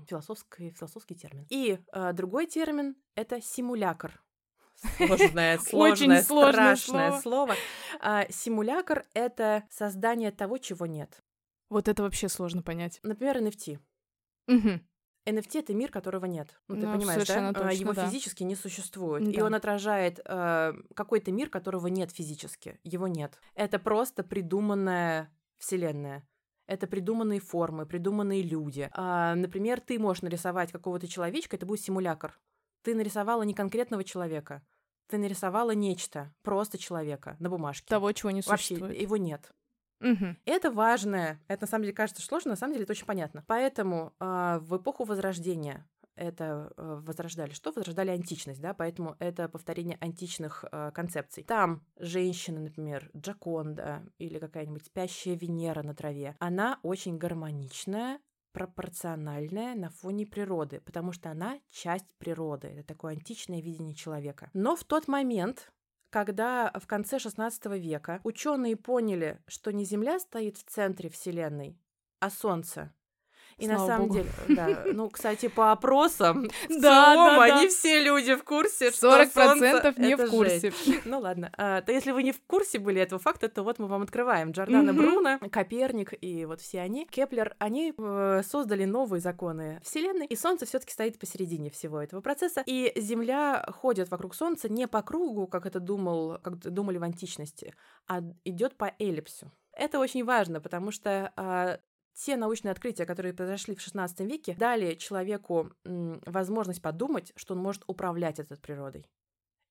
философский, 0.07 0.71
философский 0.71 1.15
термин. 1.15 1.45
И 1.49 1.77
э, 1.93 2.13
другой 2.13 2.47
термин— 2.47 2.95
это 3.15 3.41
симулякр. 3.41 4.21
Сложное, 4.97 5.57
сложное, 5.59 6.21
страшное 6.21 7.19
слово. 7.19 7.55
А, 7.99 8.25
Симулякр— 8.29 9.05
это 9.13 9.63
создание 9.69 10.31
того, 10.31 10.57
чего 10.57 10.85
нет. 10.85 11.21
Вот 11.69 11.87
это 11.87 12.03
вообще 12.03 12.29
сложно 12.29 12.61
понять. 12.61 12.99
Например, 13.03 13.37
NFT. 13.37 13.79
Мгм. 14.47 14.81
NFT 15.25 15.59
это 15.59 15.73
мир, 15.73 15.91
которого 15.91 16.25
нет. 16.25 16.59
Ну, 16.67 16.75
ты 16.75 16.85
Ну, 16.85 16.93
понимаешь, 16.93 17.27
да? 17.27 17.49
А, 17.49 17.53
точно, 17.53 17.69
Его 17.71 17.93
да. 17.93 18.05
физически 18.07 18.43
не 18.43 18.55
существует. 18.55 19.27
И 19.35 19.41
он 19.41 19.55
отражает 19.55 20.19
э, 20.23 20.73
какой-то 20.93 21.31
мир, 21.31 21.49
которого 21.49 21.87
нет 21.87 22.11
физически. 22.11 22.79
Его 22.83 23.07
нет. 23.07 23.39
Это 23.55 23.79
просто 23.79 24.23
придуманная 24.23 25.33
вселенная. 25.57 26.27
Это 26.67 26.87
придуманные 26.87 27.39
формы, 27.39 27.85
придуманные 27.85 28.43
люди. 28.43 28.89
А, 28.91 29.35
например, 29.35 29.81
ты 29.81 29.97
можешь 29.99 30.23
нарисовать 30.23 30.71
какого-то 30.71 31.07
человечка, 31.07 31.55
это 31.55 31.65
будет 31.65 31.81
симулятор. 31.81 32.39
Ты 32.85 32.93
нарисовала 32.93 33.41
не 33.41 33.55
конкретного 33.55 34.03
человека, 34.03 34.61
ты 35.07 35.17
нарисовала 35.17 35.71
нечто, 35.71 36.31
просто 36.43 36.77
человека 36.77 37.35
на 37.39 37.49
бумажке. 37.49 37.87
Того, 37.87 38.11
чего 38.11 38.29
не 38.29 38.41
Вообще, 38.41 38.75
существует. 38.75 39.01
его 39.01 39.17
нет. 39.17 39.51
Мгм. 40.01 40.37
Это 40.45 40.69
важное. 40.69 41.41
Это 41.47 41.63
на 41.63 41.67
самом 41.67 41.83
деле 41.83 41.95
кажется 41.95 42.21
сложно, 42.21 42.51
на 42.51 42.55
самом 42.55 42.73
деле 42.73 42.83
это 42.83 42.91
очень 42.91 43.07
понятно. 43.07 43.43
Поэтому 43.47 44.13
а, 44.19 44.59
в 44.59 44.77
эпоху 44.77 45.03
Возрождения 45.03 45.87
это 46.15 46.71
э, 46.77 46.99
возрождали 47.01 47.51
что? 47.51 47.71
Возрождали 47.71 48.09
античность, 48.09 48.61
да, 48.61 48.73
поэтому 48.73 49.15
это 49.19 49.49
повторение 49.49 49.97
античных 49.99 50.63
э, 50.71 50.91
концепций. 50.93 51.43
Там 51.43 51.83
женщина, 51.97 52.61
например, 52.61 53.09
Джаконда 53.17 54.01
или 54.17 54.39
какая-нибудь 54.39 54.85
спящая 54.85 55.35
Венера 55.35 55.83
на 55.83 55.93
траве, 55.93 56.35
она 56.39 56.79
очень 56.83 57.17
гармоничная, 57.17 58.19
пропорциональная 58.55 59.75
на 59.75 59.89
фоне 59.89 60.25
природы, 60.25 60.79
потому 60.79 61.11
что 61.11 61.29
она 61.29 61.59
часть 61.69 62.07
природы. 62.19 62.69
Это 62.69 62.87
такое 62.87 63.11
античное 63.11 63.61
видение 63.61 63.93
человека. 63.93 64.49
Но 64.53 64.77
в 64.77 64.85
тот 64.85 65.09
момент, 65.09 65.73
когда 66.09 66.71
в 66.79 66.87
конце 66.87 67.17
XVI 67.17 67.77
века 67.77 68.21
ученые 68.23 68.77
поняли, 68.77 69.43
что 69.45 69.73
не 69.73 69.83
Земля 69.83 70.19
стоит 70.19 70.55
в 70.55 70.63
центре 70.63 71.09
Вселенной, 71.09 71.77
а 72.21 72.29
Солнце. 72.29 72.93
И 73.57 73.67
на 73.67 73.75
Слава 73.75 73.87
самом 73.87 74.07
богу. 74.07 74.13
деле, 74.19 74.29
да, 74.49 74.83
ну, 74.93 75.09
кстати, 75.09 75.47
по 75.47 75.71
опросам, 75.71 76.43
Да, 76.69 77.15
да, 77.15 77.47
да. 77.47 77.61
не 77.61 77.69
все 77.69 78.03
люди 78.03 78.35
в 78.35 78.43
курсе, 78.43 78.91
что 78.91 79.21
40% 79.21 79.27
Солнце 79.31 79.93
не 79.97 80.17
в 80.17 80.29
курсе. 80.29 80.73
Ну 81.05 81.19
ладно, 81.19 81.51
а, 81.57 81.81
то 81.81 81.91
если 81.93 82.11
вы 82.11 82.23
не 82.23 82.33
в 82.33 82.41
курсе 82.47 82.79
были 82.79 82.99
этого 82.99 83.19
факта, 83.19 83.47
то 83.47 83.63
вот 83.63 83.79
мы 83.79 83.87
вам 83.87 84.01
открываем. 84.01 84.51
Джордано 84.51 84.93
Бруно, 84.93 85.39
Коперник 85.51 86.13
и 86.19 86.45
вот 86.45 86.59
все 86.59 86.81
они, 86.81 87.05
Кеплер, 87.05 87.55
они 87.59 87.93
э, 87.97 88.41
создали 88.45 88.83
новые 88.85 89.21
законы 89.21 89.79
Вселенной, 89.83 90.25
и 90.25 90.35
Солнце 90.35 90.65
все 90.65 90.79
таки 90.79 90.91
стоит 90.91 91.17
посередине 91.17 91.69
всего 91.69 92.01
этого 92.01 92.19
процесса, 92.21 92.61
и 92.65 92.91
Земля 92.97 93.65
ходит 93.69 94.09
вокруг 94.11 94.35
Солнца 94.35 94.67
не 94.67 94.87
по 94.87 95.01
кругу, 95.01 95.47
как 95.47 95.65
это 95.65 95.79
думал, 95.79 96.39
как 96.43 96.57
думали 96.57 96.97
в 96.97 97.03
античности, 97.03 97.73
а 98.07 98.21
идет 98.43 98.75
по 98.75 98.93
эллипсу. 98.99 99.51
Это 99.71 99.99
очень 99.99 100.23
важно, 100.23 100.61
потому 100.61 100.91
что 100.91 101.31
а, 101.35 101.79
те 102.15 102.37
научные 102.37 102.71
открытия, 102.71 103.05
которые 103.05 103.33
произошли 103.33 103.75
в 103.75 103.79
XVI 103.79 104.09
веке, 104.25 104.55
дали 104.57 104.95
человеку 104.95 105.71
возможность 105.83 106.81
подумать, 106.81 107.33
что 107.35 107.53
он 107.53 107.59
может 107.59 107.83
управлять 107.87 108.39
этой 108.39 108.57
природой. 108.57 109.05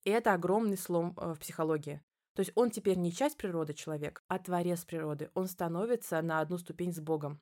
И 0.05 0.11
это 0.11 0.35
огромный 0.35 0.77
слом 0.77 1.15
э, 1.17 1.33
в 1.33 1.39
психологии. 1.39 2.03
То 2.35 2.41
есть 2.41 2.53
он 2.55 2.71
теперь 2.71 2.99
не 2.99 3.13
часть 3.13 3.37
природы 3.37 3.73
человек, 3.73 4.23
а 4.29 4.39
творец 4.39 4.85
природы. 4.85 5.31
Он 5.35 5.47
становится 5.47 6.21
на 6.21 6.41
одну 6.41 6.59
ступень 6.59 6.93
с 6.93 7.01
Богом. 7.01 7.41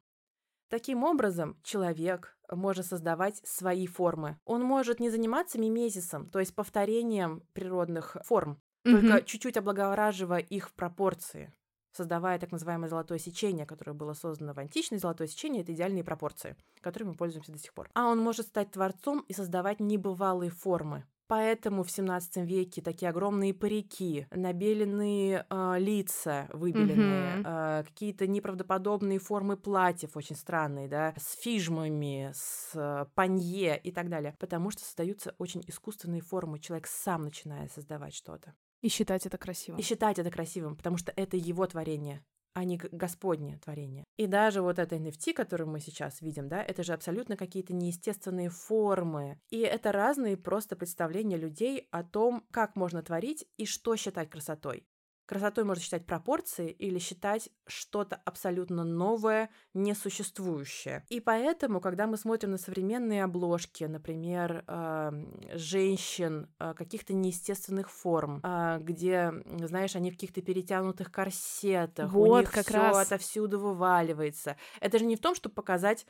Таким 0.68 1.02
образом, 1.02 1.59
человек 1.62 2.38
может 2.50 2.87
создавать 2.87 3.40
свои 3.44 3.87
формы. 3.87 4.38
Он 4.44 4.62
может 4.62 5.00
не 5.00 5.11
заниматься 5.11 5.59
мимезисом, 5.59 6.30
то 6.30 6.38
есть 6.38 6.54
повторением 6.54 7.42
природных 7.52 8.16
форм, 8.25 8.61
только 8.85 9.23
чуть-чуть 9.23 9.56
облагораживая 9.56 10.40
их 10.40 10.71
в 10.71 10.73
пропорции, 10.73 11.52
создавая 11.92 12.38
так 12.38 12.52
называемое 12.52 12.88
золотое 12.88 13.18
сечение, 13.18 13.66
которое 13.66 13.92
было 13.92 14.14
создано 14.14 14.52
в 14.54 14.58
античной. 14.58 14.99
Золотое 14.99 15.28
сечение— 15.28 15.62
это 15.62 15.72
идеальные 15.72 16.04
пропорции, 16.04 16.56
которыми 16.80 17.11
мы 17.11 17.14
пользуемся 17.14 17.52
до 17.52 17.58
сих 17.58 17.72
пор. 17.75 17.88
А 17.94 18.06
он 18.08 18.18
может 18.18 18.46
стать 18.46 18.70
творцом 18.72 19.25
и 19.28 19.32
создавать 19.32 19.80
небывалые 19.80 20.50
формы. 20.50 21.04
Поэтому 21.28 21.82
в 21.82 21.90
17 21.90 22.44
веке 22.44 22.82
такие 22.82 23.08
огромные 23.08 23.54
парики, 23.54 24.26
набеленные 24.32 25.46
э, 25.49 25.75
лица 25.78 26.46
выбеленные, 26.52 27.37
Мгм. 27.37 27.46
э, 27.46 27.84
какие-то 27.84 28.26
неправдоподобные 28.26 29.18
формы 29.18 29.56
платьев 29.56 30.14
очень 30.16 30.37
странные, 30.37 30.88
да, 30.88 31.14
с 31.18 31.34
фижмами, 31.40 32.32
с 32.34 32.72
э, 32.75 33.06
панье 33.14 33.78
и 33.78 33.90
так 33.92 34.11
далее. 34.11 34.34
Потому 34.38 34.70
что 34.70 34.84
создаются 34.84 35.34
очень 35.38 35.62
искусственные 35.66 36.20
формы. 36.20 36.58
Человек 36.58 36.87
сам 36.87 37.25
начинает 37.25 37.72
создавать 37.72 38.14
что-то. 38.14 38.52
И 38.83 38.89
считать 38.89 39.27
это 39.27 39.39
красивым. 39.39 39.81
И 39.81 39.83
считать 39.83 40.19
это 40.19 40.31
красивым, 40.31 40.77
потому 40.77 40.97
что 40.99 41.12
это 41.17 41.37
его 41.37 41.67
творение 41.67 42.23
а 42.55 42.65
не 42.65 42.77
Господне 42.77 43.59
творение. 43.65 44.05
И 44.17 44.27
даже 44.27 44.62
вот 44.62 44.79
это 44.79 44.97
NFT, 44.97 45.33
которое 45.33 45.65
мы 45.65 45.81
сейчас 45.81 46.21
видим, 46.21 46.49
да, 46.49 46.62
это 46.62 46.83
же 46.83 46.93
абсолютно 46.93 47.37
какие-то 47.37 47.73
неестественные 47.73 48.51
формы. 48.51 49.39
И 49.51 49.61
это 49.61 49.93
разные 49.93 50.37
просто 50.37 50.77
представления 50.77 51.37
людей 51.37 51.89
о 51.91 52.03
том, 52.05 52.45
как 52.51 52.77
можно 52.77 53.03
творить 53.03 53.47
и 53.57 53.67
что 53.67 53.97
считать 53.97 54.31
красотой. 54.31 54.87
Красотой 55.33 55.65
можно 55.65 55.83
считать 55.83 56.05
пропорции 56.05 56.69
или 56.71 56.99
считать 56.99 57.49
что-то 57.67 58.21
абсолютно 58.27 58.85
новое, 58.85 59.49
несуществующее. 59.73 61.07
И 61.09 61.21
поэтому, 61.21 61.81
когда 61.81 62.07
мы 62.07 62.19
смотрим 62.19 62.51
на 62.51 62.59
современные 62.59 63.25
обложки, 63.25 63.85
например, 63.85 64.62
эм, 64.67 65.33
женщин 65.55 66.51
э, 66.59 66.75
каких-то 66.75 67.15
неестественных 67.15 67.91
форм, 67.91 68.43
э, 68.45 68.79
где, 68.81 69.33
знаешь, 69.65 69.97
они 69.97 70.11
в 70.11 70.17
каких-то 70.17 70.43
перетянутых 70.43 71.11
корсетах, 71.11 72.12
у 72.15 72.27
Вот, 72.27 72.41
них 72.41 72.51
как 72.53 72.71
раз. 72.71 73.07
отовсюду 73.07 73.59
вываливается. 73.59 74.59
Это 74.81 74.99
же 74.99 75.07
не 75.07 75.17
в 75.17 75.21
том, 75.21 75.35
чтобы 75.35 75.55
показать 75.55 76.05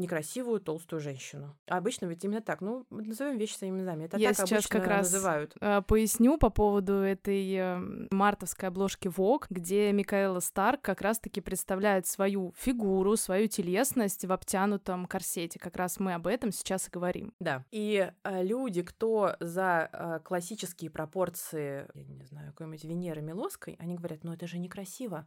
некрасивую 0.00 0.60
толстую 0.60 1.00
женщину. 1.00 1.56
А 1.68 1.76
обычно 1.76 2.06
ведь 2.06 2.24
именно 2.24 2.40
так. 2.40 2.60
Ну, 2.60 2.86
назовем 2.90 3.38
вещи 3.38 3.54
своими 3.54 3.78
именами. 3.78 4.04
Это 4.04 4.16
Я 4.16 4.30
так 4.30 4.38
сейчас 4.38 4.52
обычно 4.52 4.80
как 4.80 4.88
раз 4.88 5.12
называют. 5.12 5.54
Э, 5.60 5.82
Поясню 5.86 6.38
по 6.38 6.50
поводу 6.50 6.94
этой 6.94 7.54
э, 7.54 7.78
мартовской 8.10 8.68
обложки 8.68 9.08
Vogue, 9.08 9.44
где 9.50 9.92
Микаэла 9.92 10.40
Старк 10.40 10.80
как 10.80 11.00
раз-таки 11.00 11.40
представляет 11.40 12.06
свою 12.06 12.52
фигуру, 12.56 13.16
свою 13.16 13.48
телесность 13.48 14.24
в 14.24 14.32
обтянутом 14.32 15.06
корсете. 15.06 15.58
Как 15.58 15.76
раз 15.76 16.00
мы 16.00 16.14
об 16.14 16.26
этом 16.26 16.52
сейчас 16.52 16.88
и 16.88 16.90
говорим. 16.90 17.32
Да. 17.38 17.64
И 17.70 18.10
э, 18.24 18.42
люди, 18.42 18.82
кто 18.82 19.36
за 19.40 19.88
э, 19.92 20.20
классические 20.24 20.90
пропорции, 20.90 21.86
я 21.94 22.04
не 22.04 22.24
знаю, 22.24 22.52
какой-нибудь 22.52 22.84
Венеры 22.84 23.22
Милоской, 23.22 23.76
они 23.78 23.94
говорят, 23.94 24.24
ну 24.24 24.32
это 24.32 24.46
же 24.46 24.58
некрасиво. 24.58 25.26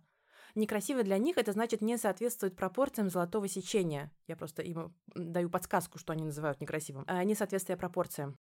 Некрасиво 0.56 1.04
для 1.04 1.18
них 1.18 1.38
это 1.38 1.52
значит 1.52 1.82
не 1.82 1.98
соответствует 1.98 2.56
пропорциям 2.56 3.10
золотого 3.10 3.48
сечения. 3.48 4.12
Я 4.28 4.36
просто 4.36 4.62
им 4.62 4.94
даю 5.16 5.50
подсказку, 5.50 5.98
что 5.98 6.14
они 6.14 6.24
называют 6.24 6.62
некрасивым. 6.62 7.06
А 7.08 7.24
несоответствие 7.24 7.78
пропорциям. 7.78 8.38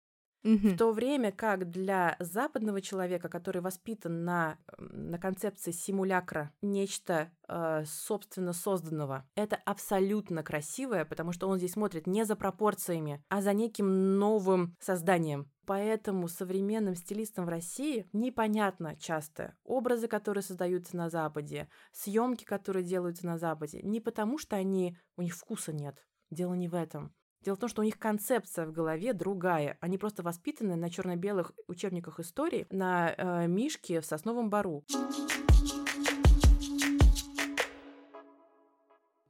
Мгм. 0.44 0.70
В 0.70 0.78
то 0.78 0.92
время 0.92 1.32
как 1.32 1.70
для 1.70 2.16
западного 2.20 2.82
человека, 2.82 3.30
который 3.30 3.62
воспитан 3.62 4.24
на, 4.24 4.58
на 4.78 5.18
концепции 5.18 5.72
симулякра, 5.72 6.52
нечто 6.62 7.32
э, 7.48 7.84
собственно 7.86 8.54
созданного, 8.54 9.28
это 9.36 9.58
абсолютно 9.66 10.44
красивое, 10.44 11.06
потому 11.06 11.32
что 11.32 11.48
он 11.48 11.58
здесь 11.58 11.74
смотрит 11.74 12.08
не 12.08 12.24
за 12.24 12.36
пропорциями, 12.36 13.24
а 13.30 13.42
за 13.42 13.54
неким 13.54 14.18
новым 14.20 14.76
созданием. 14.80 15.52
Поэтому 15.66 16.30
современным 16.30 16.96
стилистам 16.96 17.46
в 17.46 17.50
России 17.50 18.08
непонятно 18.14 18.96
часто 18.96 19.58
образы, 19.66 20.08
которые 20.08 20.42
создаются 20.42 20.96
на 20.96 21.10
Западе, 21.10 21.68
съемки, 21.92 22.46
которые 22.46 22.86
делаются 22.86 23.26
на 23.26 23.38
Западе, 23.38 23.82
не 23.84 24.00
потому 24.00 24.38
что 24.38 24.56
они 24.56 24.98
у 25.18 25.22
них 25.22 25.36
вкуса 25.36 25.74
нет. 25.74 26.08
Дело 26.30 26.54
не 26.54 26.70
в 26.70 26.76
этом. 26.76 27.14
Дело 27.44 27.56
в 27.56 27.60
том, 27.60 27.70
что 27.70 27.82
у 27.82 27.86
них 27.86 27.98
концепция 27.98 28.66
в 28.66 28.72
голове 28.72 29.14
другая. 29.14 29.78
Они 29.80 29.98
просто 29.98 30.24
воспитаны 30.24 30.76
на 30.76 30.90
черно-белых 30.90 31.52
учебниках 31.68 32.20
истории, 32.20 32.68
на 32.72 33.14
э, 33.16 33.48
мишке 33.48 34.02
в 34.02 34.06
сосновом 34.06 34.50
бару. 34.50 34.84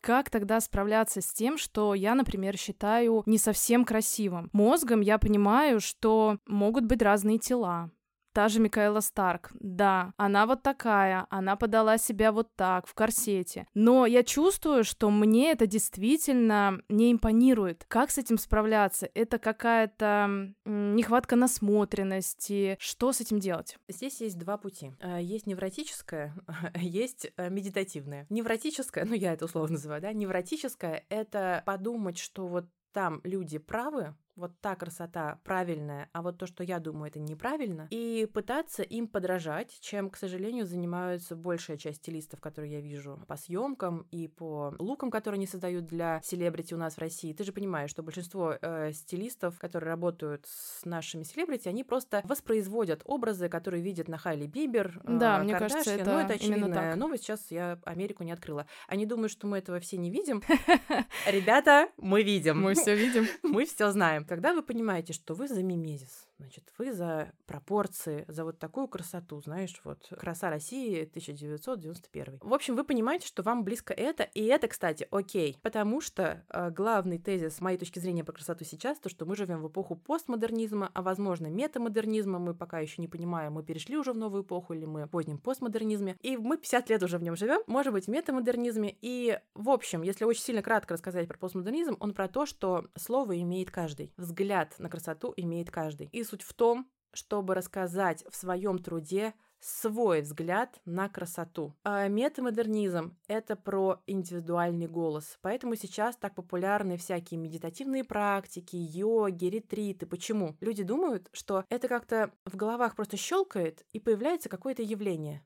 Как 0.07 0.29
тогда 0.29 0.61
справляться 0.61 1.19
с 1.19 1.33
тем, 1.33 1.57
что 1.57 1.93
я, 1.93 2.15
например, 2.15 2.55
считаю 2.57 3.23
не 3.25 3.37
совсем 3.37 3.83
красивым? 3.83 4.49
Мозгом 4.53 5.01
я 5.01 5.17
понимаю, 5.17 5.81
что 5.81 6.37
могут 6.47 6.85
быть 6.85 7.01
разные 7.01 7.39
тела. 7.39 7.91
Та 8.37 8.49
же 8.49 8.59
Микаэла 8.59 8.99
Старк, 8.99 9.49
да, 9.59 10.13
она 10.15 10.45
вот 10.45 10.61
такая, 10.61 11.25
она 11.31 11.55
подала 11.55 11.97
себя 11.97 12.31
вот 12.31 12.55
так, 12.55 12.85
в 12.85 12.93
корсете. 12.93 13.65
Но 13.73 14.05
я 14.05 14.21
чувствую, 14.21 14.83
что 14.83 15.09
мне 15.09 15.51
это 15.53 15.65
действительно 15.65 16.79
не 16.87 17.11
импонирует. 17.11 17.85
Как 17.87 18.11
с 18.11 18.19
этим 18.19 18.37
справляться? 18.37 19.09
Это 19.15 19.39
какая-то 19.39 20.53
нехватка 20.65 21.35
насмотренности. 21.35 22.77
Что 22.79 23.11
с 23.11 23.21
этим 23.21 23.39
делать? 23.39 23.79
Здесь 23.87 24.21
есть 24.21 24.37
два 24.37 24.57
пути. 24.57 24.91
Э, 24.99 25.17
Есть 25.19 25.47
невротическое, 25.47 26.35
есть 26.75 27.31
э, 27.37 27.49
медитативное. 27.49 28.27
Невротическое, 28.29 29.05
ну 29.05 29.15
я 29.15 29.33
это 29.33 29.45
условно 29.45 29.73
называю, 29.73 29.99
да, 29.99 30.13
невротическое— 30.13 31.05
это 31.09 31.63
подумать, 31.65 32.19
что 32.19 32.45
вот 32.45 32.65
там 32.93 33.19
люди 33.23 33.57
правы, 33.57 34.15
вот 34.37 34.59
та 34.61 34.75
красота 34.75 35.39
правильная, 35.43 36.09
а 36.13 36.21
вот 36.21 36.37
то, 36.37 36.45
что 36.45 36.63
я 36.63 36.79
думаю, 36.79 37.09
это 37.09 37.19
неправильно, 37.19 37.87
и 37.89 38.27
пытаться 38.31 38.83
им 38.83 39.07
подражать, 39.07 39.77
чем, 39.81 40.09
к 40.09 40.17
сожалению, 40.17 40.65
занимаются 40.65 41.35
большая 41.35 41.77
часть 41.77 41.97
стилистов, 41.97 42.39
которые 42.39 42.73
я 42.73 42.81
вижу 42.81 43.19
по 43.27 43.35
съемкам 43.35 44.07
и 44.11 44.27
по 44.27 44.73
лукам, 44.79 45.11
которые 45.11 45.37
они 45.37 45.47
создают 45.47 45.85
для 45.85 46.21
селебрити 46.23 46.73
у 46.73 46.77
нас 46.77 46.95
в 46.95 46.99
России. 46.99 47.33
Ты 47.33 47.43
же 47.43 47.51
понимаешь, 47.51 47.89
что 47.89 48.03
большинство 48.03 48.55
э, 48.61 48.91
стилистов, 48.93 49.57
которые 49.59 49.89
работают 49.89 50.45
с 50.45 50.85
нашими 50.85 51.23
селебрити, 51.23 51.67
они 51.67 51.83
просто 51.83 52.21
воспроизводят 52.23 53.01
образы, 53.05 53.49
которые 53.49 53.81
видят 53.81 54.07
на 54.07 54.17
Хайли 54.17 54.45
Бибер, 54.45 55.01
э, 55.03 55.17
Да, 55.17 55.39
мне 55.39 55.57
кажется, 55.57 55.91
это, 55.91 56.11
ну, 56.11 56.19
это 56.19 56.33
очевидная 56.33 56.95
новость. 56.95 57.23
Сейчас 57.23 57.51
я 57.51 57.79
Америку 57.85 58.23
не 58.23 58.31
открыла. 58.31 58.67
Они 58.87 59.05
думают, 59.05 59.31
что 59.31 59.47
мы 59.47 59.57
этого 59.57 59.79
все 59.79 59.97
не 59.97 60.11
видим. 60.11 60.43
Ребята, 61.27 61.89
мы 61.97 62.23
видим. 62.23 62.61
Мы 62.61 62.73
все 62.75 62.95
видим. 62.95 63.27
Мы 63.43 63.65
все 63.65 63.91
знаем. 63.91 64.25
Когда 64.27 64.53
вы 64.53 64.61
понимаете, 64.61 65.13
что 65.13 65.33
вы 65.33 65.47
за 65.47 65.63
мимезис, 65.63 66.26
Значит, 66.39 66.71
вы 66.77 66.93
за 66.93 67.31
пропорции, 67.47 68.23
за 68.27 68.43
вот 68.43 68.59
такую 68.59 68.87
красоту, 68.87 69.41
знаешь, 69.41 69.73
вот 69.83 70.07
краса 70.19 70.51
России 70.51 71.03
1991. 71.03 72.39
В 72.41 72.53
общем, 72.53 72.75
вы 72.75 72.83
понимаете, 72.83 73.25
что 73.25 73.41
вам 73.41 73.63
близко 73.63 73.91
это, 73.91 74.23
и 74.23 74.43
это, 74.43 74.67
кстати, 74.67 75.07
окей, 75.09 75.57
потому 75.63 75.99
что 75.99 76.43
э, 76.49 76.69
главный 76.69 77.17
тезис 77.17 77.55
с 77.55 77.61
моей 77.61 77.79
точки 77.79 77.97
зрения 77.97 78.23
про 78.23 78.33
красоту 78.33 78.65
сейчас, 78.65 78.99
то, 78.99 79.09
что 79.09 79.25
мы 79.25 79.35
живем 79.35 79.61
в 79.63 79.67
эпоху 79.67 79.95
постмодернизма, 79.95 80.91
а 80.93 81.01
возможно 81.01 81.47
метамодернизма, 81.47 82.37
мы 82.37 82.53
пока 82.53 82.79
еще 82.79 83.01
не 83.01 83.07
понимаем, 83.07 83.53
мы 83.53 83.63
перешли 83.63 83.97
уже 83.97 84.13
в 84.13 84.17
новую 84.17 84.43
эпоху 84.43 84.73
или 84.73 84.85
мы 84.85 85.05
в 85.05 85.09
позднем 85.09 85.39
постмодернизме, 85.39 86.17
и 86.21 86.37
мы 86.37 86.57
50 86.57 86.89
лет 86.91 87.01
уже 87.01 87.17
в 87.17 87.23
нем 87.23 87.35
живем, 87.35 87.61
может 87.65 87.93
быть, 87.93 88.05
в 88.05 88.09
метамодернизме, 88.09 88.95
и 89.01 89.39
в 89.55 89.69
общем, 89.69 90.03
если 90.03 90.23
очень 90.23 90.43
сильно 90.43 90.61
кратко 90.61 90.93
рассказать 90.93 91.27
про 91.27 91.37
постмодернизм, 91.37 91.97
он 91.99 92.13
про 92.13 92.27
то, 92.27 92.45
что 92.45 92.85
слово 92.95 93.41
имеет 93.41 93.71
каждый, 93.71 94.13
взгляд 94.17 94.75
на 94.77 94.87
красоту 94.87 95.33
имеет 95.35 95.71
каждый. 95.71 96.09
И 96.11 96.26
суть 96.27 96.43
в 96.43 96.53
том, 96.53 96.89
чтобы 97.13 97.55
рассказать 97.55 98.23
в 98.29 98.35
своем 98.35 98.79
труде 98.79 99.33
свой 99.59 100.21
взгляд 100.21 100.79
на 100.85 101.09
красоту. 101.09 101.73
А 101.83 102.07
метамодернизм— 102.07 103.17
это 103.27 103.55
про 103.55 104.01
индивидуальный 104.05 104.87
голос. 104.87 105.37
Поэтому 105.41 105.75
сейчас 105.75 106.15
так 106.15 106.35
популярны 106.35 106.97
всякие 106.97 107.39
медитативные 107.39 108.03
практики, 108.03 108.75
йоги, 108.75 109.45
ретриты. 109.45 110.05
Почему? 110.05 110.55
Люди 110.59 110.83
думают, 110.83 111.29
что 111.33 111.65
это 111.69 111.87
как-то 111.87 112.31
в 112.45 112.55
головах 112.55 112.95
просто 112.95 113.17
щелкает 113.17 113.85
и 113.91 113.99
появляется 113.99 114.49
какое-то 114.49 114.83
явление. 114.83 115.43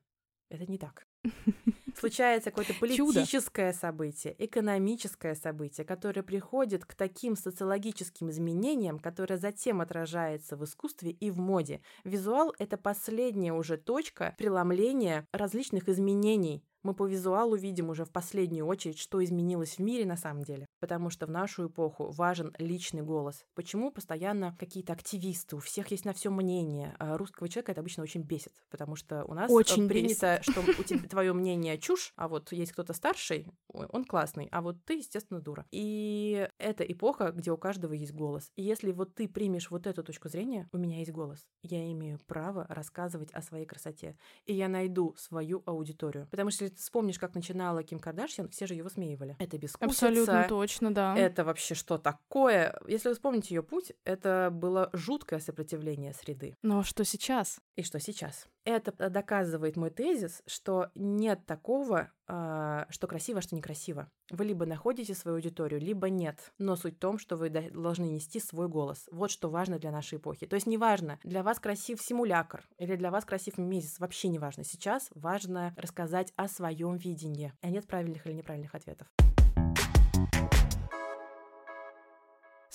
Это 0.50 0.70
не 0.70 0.78
так. 0.78 1.06
Случается 1.98 2.50
какое-то 2.50 2.74
политическое 2.74 3.72
событие, 3.72 4.34
экономическое 4.38 5.34
событие, 5.34 5.84
которое 5.84 6.22
приходит 6.22 6.84
к 6.84 6.94
таким 6.94 7.36
социологическим 7.36 8.30
изменениям, 8.30 8.98
которое 8.98 9.36
затем 9.36 9.80
отражается 9.80 10.56
в 10.56 10.64
искусстве 10.64 11.10
и 11.10 11.30
в 11.30 11.38
моде. 11.38 11.80
Визуал— 12.04 12.54
это 12.58 12.76
последняя 12.76 13.52
уже 13.52 13.76
точка 13.76 14.34
преломления 14.38 15.26
различных 15.32 15.88
изменений 15.88 16.64
мы 16.82 16.94
по 16.94 17.06
визуалу 17.06 17.56
видим 17.56 17.90
уже 17.90 18.04
в 18.04 18.10
последнюю 18.10 18.66
очередь, 18.66 18.98
что 18.98 19.22
изменилось 19.22 19.76
в 19.76 19.78
мире 19.80 20.04
на 20.04 20.16
самом 20.16 20.44
деле. 20.44 20.66
Потому 20.80 21.10
что 21.10 21.26
в 21.26 21.30
нашу 21.30 21.68
эпоху 21.68 22.10
важен 22.10 22.54
личный 22.58 23.02
голос. 23.02 23.44
Почему 23.54 23.90
постоянно 23.90 24.56
какие-то 24.58 24.92
активисты, 24.92 25.56
у 25.56 25.60
всех 25.60 25.90
есть 25.90 26.04
на 26.04 26.12
все 26.12 26.30
мнение. 26.30 26.94
А 26.98 27.16
русского 27.16 27.48
человека 27.48 27.72
это 27.72 27.80
обычно 27.80 28.02
очень 28.02 28.22
бесит, 28.22 28.52
потому 28.70 28.96
что 28.96 29.24
у 29.24 29.34
нас 29.34 29.50
э, 29.50 29.54
очень 29.54 29.88
принято, 29.88 30.38
бесит. 30.38 30.52
что 30.52 30.60
у 30.60 30.84
тебя 30.84 31.08
твое 31.08 31.32
мнение 31.32 31.78
чушь, 31.78 32.12
а 32.16 32.28
вот 32.28 32.52
есть 32.52 32.72
кто-то 32.72 32.92
старший, 32.92 33.46
он 33.68 34.04
классный, 34.04 34.48
а 34.50 34.60
вот 34.60 34.76
ты, 34.84 34.94
естественно, 34.94 35.40
дура. 35.40 35.66
И 35.70 36.48
это 36.58 36.84
эпоха, 36.84 37.32
где 37.32 37.50
у 37.50 37.56
каждого 37.56 37.92
есть 37.92 38.12
голос. 38.12 38.50
И 38.56 38.62
если 38.62 38.92
вот 38.92 39.14
ты 39.14 39.28
примешь 39.28 39.70
вот 39.70 39.86
эту 39.86 40.02
точку 40.02 40.28
зрения, 40.28 40.68
у 40.72 40.78
меня 40.78 40.98
есть 40.98 41.12
голос. 41.12 41.46
Я 41.62 41.90
имею 41.92 42.18
право 42.26 42.66
рассказывать 42.68 43.30
о 43.32 43.42
своей 43.42 43.66
красоте. 43.66 44.16
И 44.46 44.54
я 44.54 44.68
найду 44.68 45.14
свою 45.16 45.62
аудиторию. 45.66 46.28
Потому 46.30 46.50
что 46.50 46.71
вспомнишь, 46.76 47.18
как 47.18 47.34
начинала 47.34 47.82
Ким 47.82 47.98
Кардашьян, 47.98 48.48
все 48.48 48.66
же 48.66 48.74
ее 48.74 48.84
высмеивали. 48.84 49.36
Это 49.38 49.58
бескусица. 49.58 49.84
Абсолютно 49.84 50.46
точно, 50.48 50.94
да. 50.94 51.16
Это 51.16 51.44
вообще 51.44 51.74
что 51.74 51.98
такое? 51.98 52.78
Если 52.86 53.08
вы 53.08 53.14
вспомните 53.14 53.54
ее 53.54 53.62
путь, 53.62 53.92
это 54.04 54.50
было 54.52 54.90
жуткое 54.92 55.40
сопротивление 55.40 56.12
среды. 56.14 56.56
Но 56.62 56.82
что 56.82 57.04
сейчас? 57.04 57.58
И 57.76 57.82
что 57.82 57.98
сейчас? 58.00 58.46
Это 58.64 59.10
доказывает 59.10 59.76
мой 59.76 59.90
тезис, 59.90 60.42
что 60.46 60.90
нет 60.94 61.44
такого, 61.46 62.12
а, 62.28 62.86
что 62.90 63.06
красиво, 63.08 63.40
что 63.40 63.56
некрасиво. 63.56 64.08
Вы 64.30 64.44
либо 64.44 64.66
находите 64.66 65.14
свою 65.14 65.36
аудиторию, 65.36 65.80
либо 65.80 66.08
нет. 66.08 66.52
Но 66.58 66.76
суть 66.76 66.96
в 66.96 66.98
том, 66.98 67.18
что 67.18 67.36
вы 67.36 67.50
должны 67.50 68.04
нести 68.04 68.38
свой 68.38 68.68
голос. 68.68 69.08
Вот 69.10 69.30
что 69.30 69.50
важно 69.50 69.78
для 69.78 69.90
нашей 69.90 70.18
эпохи. 70.18 70.46
То 70.46 70.54
есть 70.54 70.66
неважно, 70.66 71.18
для 71.24 71.42
вас 71.42 71.58
красив 71.58 72.00
симулятор 72.00 72.62
или 72.78 72.96
для 72.96 73.10
вас 73.10 73.24
красив 73.24 73.58
месяц, 73.58 73.98
вообще 73.98 74.28
не 74.28 74.38
важно. 74.38 74.64
Сейчас 74.64 75.08
важно 75.14 75.74
рассказать 75.76 76.32
о 76.36 76.46
своем 76.46 76.96
видении, 76.96 77.52
а 77.60 77.68
нет 77.68 77.86
правильных 77.86 78.26
или 78.26 78.34
неправильных 78.34 78.74
ответов. 78.74 79.08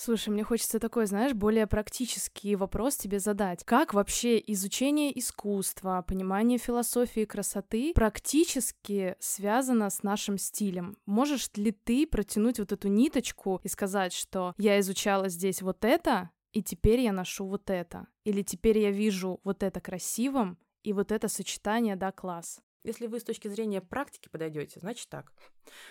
Слушай, 0.00 0.28
мне 0.28 0.44
хочется 0.44 0.78
такой, 0.78 1.06
знаешь, 1.06 1.32
более 1.32 1.66
практический 1.66 2.54
вопрос 2.54 2.96
тебе 2.96 3.18
задать. 3.18 3.64
Как 3.64 3.94
вообще 3.94 4.40
изучение 4.46 5.18
искусства, 5.18 6.04
понимание 6.06 6.56
философии 6.56 7.24
красоты 7.24 7.92
практически 7.96 9.16
связано 9.18 9.90
с 9.90 10.04
нашим 10.04 10.38
стилем? 10.38 10.96
Можешь 11.04 11.50
ли 11.56 11.72
ты 11.72 12.06
протянуть 12.06 12.60
вот 12.60 12.70
эту 12.70 12.86
ниточку 12.86 13.60
и 13.64 13.68
сказать, 13.68 14.12
что 14.12 14.54
я 14.56 14.78
изучала 14.78 15.28
здесь 15.28 15.62
вот 15.62 15.84
это, 15.84 16.30
и 16.52 16.62
теперь 16.62 17.00
я 17.00 17.10
ношу 17.10 17.48
вот 17.48 17.68
это? 17.68 18.06
Или 18.22 18.42
теперь 18.42 18.78
я 18.78 18.92
вижу 18.92 19.40
вот 19.42 19.64
это 19.64 19.80
красивым, 19.80 20.58
и 20.84 20.92
вот 20.92 21.10
это 21.10 21.26
сочетание, 21.26 21.96
да, 21.96 22.12
класс. 22.12 22.60
Если 22.84 23.06
вы 23.06 23.20
с 23.20 23.24
точки 23.24 23.48
зрения 23.48 23.80
практики 23.80 24.28
подойдете, 24.28 24.80
значит 24.80 25.08
так. 25.08 25.32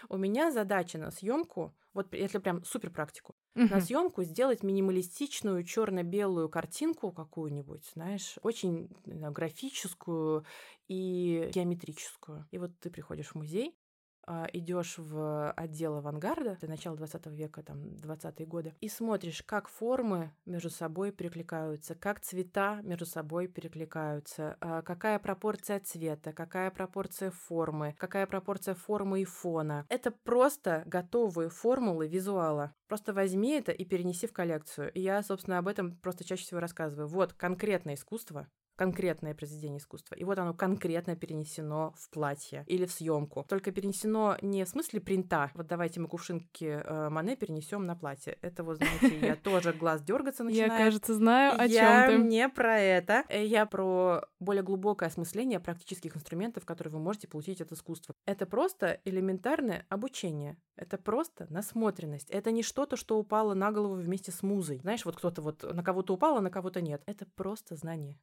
У 0.09 0.17
меня 0.17 0.51
задача 0.51 0.97
на 0.97 1.11
съемку, 1.11 1.75
вот 1.93 2.13
если 2.13 2.37
прям 2.37 2.63
супер 2.63 2.91
практику, 2.91 3.35
uh-huh. 3.55 3.69
на 3.69 3.81
съемку 3.81 4.23
сделать 4.23 4.63
минималистичную 4.63 5.63
черно-белую 5.63 6.49
картинку 6.49 7.11
какую-нибудь, 7.11 7.85
знаешь, 7.93 8.37
очень 8.41 8.89
знаю, 9.05 9.33
графическую 9.33 10.45
и 10.87 11.49
геометрическую. 11.53 12.47
И 12.51 12.57
вот 12.57 12.71
ты 12.79 12.89
приходишь 12.89 13.27
в 13.27 13.35
музей, 13.35 13.77
идешь 14.53 14.97
в 14.97 15.51
отдел 15.51 15.95
авангарда, 15.95 16.51
это 16.51 16.67
начало 16.67 16.97
20 16.97 17.27
века, 17.27 17.63
там, 17.63 17.77
20-е 17.77 18.45
годы, 18.45 18.73
и 18.81 18.89
смотришь, 18.89 19.43
как 19.43 19.69
формы 19.69 20.31
между 20.45 20.69
собой 20.69 21.11
перекликаются, 21.11 21.95
как 21.95 22.19
цвета 22.19 22.81
между 22.83 23.05
собой 23.05 23.47
перекликаются, 23.47 24.57
а, 24.59 24.81
какая 24.81 25.19
пропорция 25.19 25.79
цвета, 25.79 26.33
какая 26.33 26.71
пропорция 26.71 27.31
формы, 27.31 27.95
какая 27.97 28.27
пропорция 28.27 28.75
формы 28.75 29.21
и 29.21 29.25
фона. 29.25 29.85
Это 29.89 30.11
просто 30.11 30.83
готовые 30.85 31.49
формулы 31.49 32.07
визуала. 32.07 32.73
Просто 32.87 33.13
возьми 33.13 33.51
это 33.51 33.71
и 33.71 33.85
перенеси 33.85 34.27
в 34.27 34.33
коллекцию. 34.33 34.91
И 34.93 35.01
я, 35.01 35.21
собственно, 35.23 35.57
об 35.57 35.67
этом 35.67 35.97
просто 35.97 36.23
чаще 36.23 36.43
всего 36.43 36.59
рассказываю. 36.59 37.07
Вот 37.07 37.33
конкретное 37.33 37.95
искусство, 37.95 38.47
конкретное 38.77 39.33
произведение 39.33 39.79
искусства. 39.79 40.15
И 40.15 40.23
вот 40.23 40.37
оно 40.37 40.53
конкретно 40.53 41.15
перенесено 41.15 41.93
в 41.97 42.09
платье 42.09 42.63
или 42.67 42.85
в 42.85 42.91
съемку. 42.91 43.43
Только 43.49 43.71
перенесено 43.71 44.37
не 44.41 44.63
в 44.63 44.69
смысле 44.69 45.01
принта. 45.01 45.51
Вот 45.55 45.67
давайте 45.67 45.99
мы 45.99 46.07
кувшинки 46.07 46.81
э, 46.83 47.09
Мане 47.09 47.35
перенесем 47.35 47.85
на 47.85 47.95
платье. 47.95 48.37
Это 48.41 48.63
вот, 48.63 48.77
знаете, 48.77 49.19
я 49.19 49.35
тоже 49.35 49.73
глаз 49.73 50.01
дергаться 50.03 50.43
начинаю. 50.43 50.71
Я, 50.71 50.77
кажется, 50.77 51.15
знаю, 51.15 51.59
о 51.59 51.67
чем 51.67 52.21
ты. 52.21 52.27
не 52.27 52.47
про 52.47 52.79
это. 52.79 53.23
Э, 53.29 53.43
я 53.43 53.65
про 53.65 54.21
более 54.39 54.63
глубокое 54.63 55.09
осмысление 55.09 55.59
практических 55.59 56.15
инструментов, 56.15 56.63
которые 56.65 56.93
вы 56.93 56.99
можете 56.99 57.27
получить 57.27 57.61
от 57.61 57.71
искусства. 57.71 58.13
Это 58.25 58.45
просто 58.45 59.01
элементарное 59.05 59.85
обучение. 59.89 60.57
Это 60.75 60.99
просто 60.99 61.47
насмотренность. 61.49 62.29
Это 62.29 62.51
не 62.51 62.61
что-то, 62.61 62.95
что 62.95 63.17
упало 63.17 63.55
на 63.55 63.71
голову 63.71 63.95
вместе 63.95 64.31
с 64.31 64.43
музой. 64.43 64.79
Знаешь, 64.79 65.03
вот 65.03 65.15
кто-то 65.15 65.41
вот 65.41 65.63
на 65.63 65.83
кого-то 65.83 66.13
упало, 66.13 66.41
на 66.41 66.51
кого-то 66.51 66.79
нет. 66.81 67.01
Это 67.07 67.25
просто 67.35 67.75
знание 67.75 68.19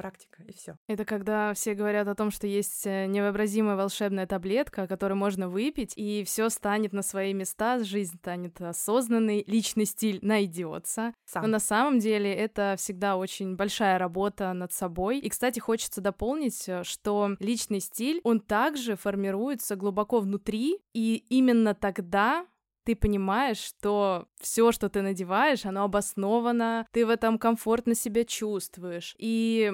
практика, 0.00 0.42
и 0.46 0.52
все. 0.54 0.76
Это 0.88 1.04
когда 1.04 1.52
все 1.52 1.74
говорят 1.74 2.08
о 2.08 2.14
том, 2.14 2.30
что 2.30 2.46
есть 2.46 2.86
э, 2.86 3.04
невообразимая 3.04 3.76
волшебная 3.76 4.26
таблетка, 4.26 4.86
которую 4.86 5.18
можно 5.18 5.50
выпить, 5.50 5.92
и 5.94 6.24
все 6.24 6.48
станет 6.48 6.94
на 6.94 7.02
свои 7.02 7.34
места, 7.34 7.84
жизнь 7.84 8.16
станет 8.16 8.58
осознанной, 8.62 9.44
личный 9.46 9.84
стиль 9.84 10.18
найдется. 10.22 11.12
Сам. 11.26 11.42
Но 11.42 11.48
на 11.48 11.60
самом 11.60 11.98
деле 11.98 12.32
это 12.34 12.76
всегда 12.78 13.16
очень 13.16 13.56
большая 13.56 13.98
работа 13.98 14.54
над 14.54 14.72
собой. 14.72 15.18
И, 15.18 15.28
кстати, 15.28 15.58
хочется 15.58 16.00
дополнить, 16.00 16.66
э, 16.66 16.82
что 16.82 17.36
личный 17.38 17.80
стиль, 17.80 18.20
он 18.24 18.40
также 18.40 18.96
формируется 18.96 19.76
глубоко 19.76 20.20
внутри, 20.20 20.78
и 20.94 21.24
именно 21.28 21.74
тогда 21.74 22.46
ты 22.84 22.96
понимаешь, 22.96 23.58
что 23.58 24.26
все, 24.40 24.72
что 24.72 24.88
ты 24.88 25.02
надеваешь, 25.02 25.66
оно 25.66 25.84
обосновано, 25.84 26.86
ты 26.92 27.06
в 27.06 27.10
этом 27.10 27.38
комфортно 27.38 27.94
себя 27.94 28.24
чувствуешь. 28.24 29.14
И 29.18 29.72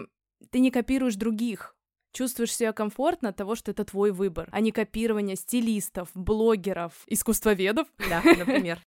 ты 0.50 0.60
не 0.60 0.70
копируешь 0.70 1.16
других. 1.16 1.76
Чувствуешь 2.12 2.54
себя 2.54 2.72
комфортно 2.72 3.28
от 3.28 3.36
того, 3.36 3.54
что 3.54 3.70
это 3.70 3.84
твой 3.84 4.10
выбор, 4.10 4.48
а 4.50 4.60
не 4.60 4.72
копирование 4.72 5.36
стилистов, 5.36 6.10
блогеров, 6.14 7.04
искусствоведов. 7.06 7.88
Да, 8.08 8.22
например. 8.38 8.80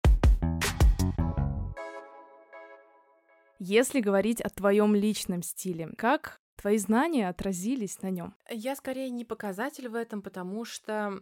Если 3.59 4.01
говорить 4.01 4.39
о 4.39 4.49
твоем 4.49 4.95
личном 4.95 5.41
стиле, 5.41 5.89
как 5.97 6.39
твои 6.55 6.77
знания 6.77 7.27
отразились 7.27 8.01
на 8.01 8.11
нем? 8.11 8.35
Я 8.49 8.75
скорее 8.75 9.09
не 9.09 9.25
показатель 9.25 9.89
в 9.89 9.95
этом, 9.95 10.21
потому 10.21 10.63
что, 10.63 11.21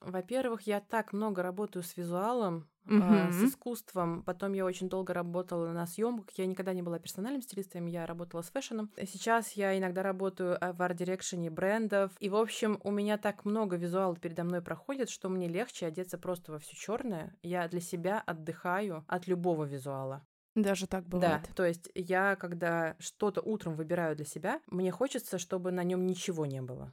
во-первых, 0.00 0.62
я 0.62 0.80
так 0.80 1.12
много 1.12 1.42
работаю 1.42 1.82
с 1.82 1.96
визуалом, 1.96 2.70
а, 2.90 3.30
с 3.32 3.42
искусством. 3.42 4.22
Потом 4.22 4.52
я 4.52 4.64
очень 4.64 4.88
долго 4.88 5.14
работала 5.14 5.68
на 5.72 5.86
съемках. 5.86 6.30
Я 6.36 6.46
никогда 6.46 6.72
не 6.72 6.82
была 6.82 6.98
персональным 6.98 7.42
стилистом, 7.42 7.86
я 7.86 8.06
работала 8.06 8.42
с 8.42 8.50
фэшном. 8.50 8.90
Сейчас 8.96 9.52
я 9.52 9.76
иногда 9.78 10.02
работаю 10.02 10.56
а, 10.60 10.72
в 10.72 10.82
арт-дирекшене 10.82 11.50
брендов. 11.50 12.12
И, 12.20 12.28
в 12.28 12.36
общем, 12.36 12.80
у 12.82 12.90
меня 12.90 13.18
так 13.18 13.44
много 13.44 13.76
визуала 13.76 14.16
передо 14.16 14.44
мной 14.44 14.62
проходит, 14.62 15.10
что 15.10 15.28
мне 15.28 15.48
легче 15.48 15.86
одеться 15.86 16.18
просто 16.18 16.52
во 16.52 16.58
все 16.58 16.76
черное. 16.76 17.34
Я 17.42 17.68
для 17.68 17.80
себя 17.80 18.22
отдыхаю 18.26 19.04
от 19.06 19.26
любого 19.26 19.64
визуала. 19.64 20.24
Даже 20.54 20.86
так 20.86 21.06
бывает. 21.06 21.42
Да, 21.42 21.54
то 21.54 21.64
есть 21.64 21.90
я, 21.94 22.34
когда 22.36 22.96
что-то 22.98 23.40
утром 23.40 23.76
выбираю 23.76 24.16
для 24.16 24.24
себя, 24.24 24.60
мне 24.66 24.90
хочется, 24.90 25.38
чтобы 25.38 25.70
на 25.70 25.84
нем 25.84 26.06
ничего 26.06 26.44
не 26.44 26.60
было. 26.60 26.92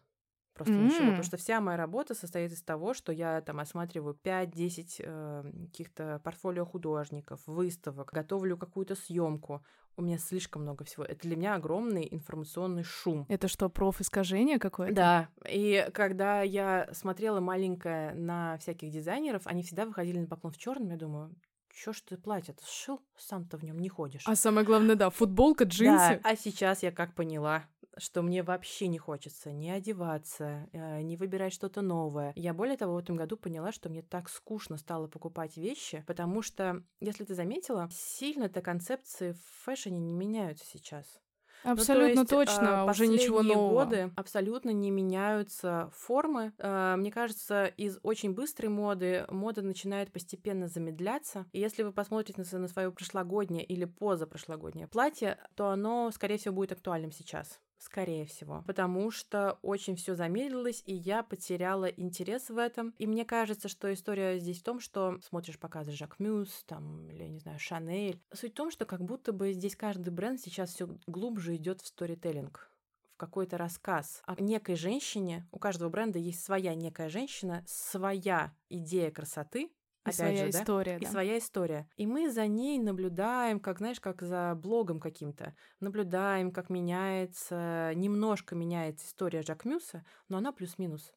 Просто 0.57 0.73
ничего. 0.73 1.03
М. 1.03 1.09
Потому 1.09 1.23
что 1.23 1.37
вся 1.37 1.61
моя 1.61 1.77
работа 1.77 2.15
состоит 2.15 2.51
из 2.51 2.61
того, 2.63 2.93
что 2.93 3.11
я 3.11 3.41
там 3.41 3.59
осматриваю 3.59 4.15
5-10 4.15 4.95
э, 4.99 5.51
каких-то 5.71 6.19
портфолио 6.23 6.65
художников, 6.65 7.41
выставок, 7.45 8.11
готовлю 8.11 8.57
какую-то 8.57 8.95
съемку. 8.95 9.63
У 9.95 10.01
меня 10.01 10.17
слишком 10.17 10.61
много 10.63 10.83
всего. 10.83 11.03
Это 11.03 11.21
для 11.21 11.35
меня 11.35 11.55
огромный 11.55 12.07
информационный 12.11 12.83
шум. 12.83 13.25
Это 13.29 13.47
что, 13.47 13.69
профискажение 13.69 14.59
какое-то? 14.59 14.93
Да, 14.95 15.29
и 15.49 15.87
когда 15.93 16.41
я 16.41 16.89
смотрела 16.91 17.39
маленькая 17.39 18.13
на 18.13 18.57
всяких 18.57 18.91
дизайнеров, 18.91 19.43
они 19.45 19.63
всегда 19.63 19.85
выходили 19.85 20.19
на 20.19 20.27
поклон 20.27 20.53
в 20.53 20.57
черном, 20.57 20.89
я 20.89 20.97
думаю, 20.97 21.35
чё 21.73 21.93
ж 21.93 22.01
ты 22.01 22.17
платье-то 22.17 22.63
сшил, 22.65 23.01
сам-то 23.17 23.57
в 23.57 23.63
нем 23.63 23.79
не 23.79 23.89
ходишь. 23.89 24.23
А 24.25 24.35
самое 24.35 24.65
главное, 24.65 24.95
да, 24.95 25.09
футболка, 25.09 25.63
джинсы. 25.63 26.19
Да, 26.23 26.29
а 26.29 26.35
сейчас 26.35 26.83
я 26.83 26.91
как 26.91 27.13
поняла, 27.13 27.65
что 27.99 28.21
мне 28.21 28.43
вообще 28.43 28.88
не 28.88 28.97
хочется 28.97 29.51
не 29.51 29.71
одеваться, 29.71 30.69
э, 30.73 31.01
не 31.01 31.17
выбирать 31.17 31.53
что-то 31.53 31.81
новое. 31.81 32.33
Я 32.36 32.53
более 32.53 32.77
того 32.77 32.95
в 32.95 32.97
этом 32.99 33.15
году 33.15 33.38
поняла, 33.38 33.71
что 33.71 33.89
мне 33.89 34.01
так 34.01 34.29
скучно 34.29 34.77
стало 34.77 35.07
покупать 35.07 35.57
вещи, 35.57 36.03
потому 36.07 36.41
что, 36.41 36.83
если 36.99 37.23
ты 37.23 37.36
заметила, 37.36 37.89
сильно-то 37.91 38.62
концепции 38.62 39.33
в 39.33 39.63
фэшне 39.63 39.99
не 39.99 40.13
меняются 40.13 40.65
сейчас. 40.65 41.19
Ну, 41.63 41.75
то 41.75 41.81
Абсолютно 41.81 42.19
есть, 42.19 42.29
точно, 42.29 42.83
а, 42.83 42.91
уже 42.91 43.07
ничего 43.07 43.41
нового. 43.41 43.83
годы 43.86 44.12
абсолютно 44.15 44.69
не 44.69 44.91
меняются 44.91 45.89
формы. 45.93 46.53
А, 46.60 46.95
Мне 46.95 47.12
кажется, 47.12 47.65
из 47.65 47.99
очень 48.03 48.33
быстрой 48.33 48.69
моды 48.69 49.25
мода 49.29 49.62
начинает 49.62 50.12
постепенно 50.12 50.67
замедляться. 50.67 51.45
И 51.51 51.60
если 51.60 51.83
вы 51.83 51.91
посмотрите 51.91 52.41
на, 52.41 52.60
на 52.60 52.67
свое 52.67 52.91
прошлогоднее 52.91 53.65
или 53.65 53.86
позапрошлогоднее 53.86 54.88
платье, 54.88 55.38
то 55.55 55.69
оно, 55.69 56.12
скорее 56.12 56.38
всего, 56.38 56.53
будет 56.53 56.71
актуальным 56.71 57.12
сейчас. 57.12 57.60
Скорее 57.77 58.25
всего. 58.25 58.63
Потому 58.65 59.11
что 59.11 59.59
очень 59.61 59.95
все 59.95 60.15
замедлилось, 60.15 60.81
и 60.85 60.93
я 60.93 61.23
потеряла 61.23 61.85
интерес 61.85 62.49
в 62.49 62.57
этом. 62.57 62.93
И 62.97 63.05
мне 63.05 63.23
кажется, 63.23 63.67
что 63.67 63.93
история 63.93 64.39
здесь 64.39 64.59
в 64.59 64.63
том, 64.63 64.79
что 64.79 65.19
смотришь 65.21 65.59
показы 65.59 65.91
Жак 65.91 66.19
Мюс, 66.19 66.63
там, 66.65 67.09
или, 67.09 67.23
не 67.25 67.39
знаю, 67.39 67.59
Шанель. 67.59 68.21
Суть 68.33 68.53
в 68.53 68.55
том, 68.55 68.71
что 68.71 68.85
как 68.85 69.03
будто 69.03 69.31
бы 69.31 69.53
здесь 69.53 69.75
каждый 69.75 70.09
бренд 70.09 70.39
сейчас 70.39 70.71
все 70.71 70.89
глубже 71.05 71.55
идет 71.55 71.81
в 71.81 71.87
сторителлинг 71.87 72.71
какой-то 73.17 73.57
рассказ 73.57 74.21
о 74.25 74.39
некой 74.41 74.75
женщине. 74.75 75.47
У 75.51 75.59
каждого 75.59 75.89
бренда 75.89 76.19
есть 76.19 76.43
своя 76.43 76.75
некая 76.75 77.09
женщина, 77.09 77.63
своя 77.67 78.53
идея 78.69 79.11
красоты, 79.11 79.71
И 80.07 80.13
опять 80.13 80.15
своя 80.15 80.45
же, 80.45 80.51
да? 80.51 80.61
история, 80.61 80.97
И 80.97 81.05
да. 81.05 81.11
своя 81.11 81.37
история. 81.37 81.89
И 81.95 82.05
мы 82.05 82.29
за 82.31 82.47
ней 82.47 82.79
наблюдаем, 82.79 83.59
как, 83.59 83.79
знаешь, 83.79 83.99
как 83.99 84.21
за 84.21 84.53
блогом 84.55 84.99
каким-то. 84.99 85.55
Наблюдаем, 85.79 86.51
как 86.51 86.69
меняется, 86.69 87.91
немножко 87.95 88.55
меняется 88.55 89.05
история 89.05 89.41
Жак 89.41 89.65
Мюса, 89.65 90.05
но 90.29 90.37
она 90.37 90.51
плюс-минус 90.51 91.13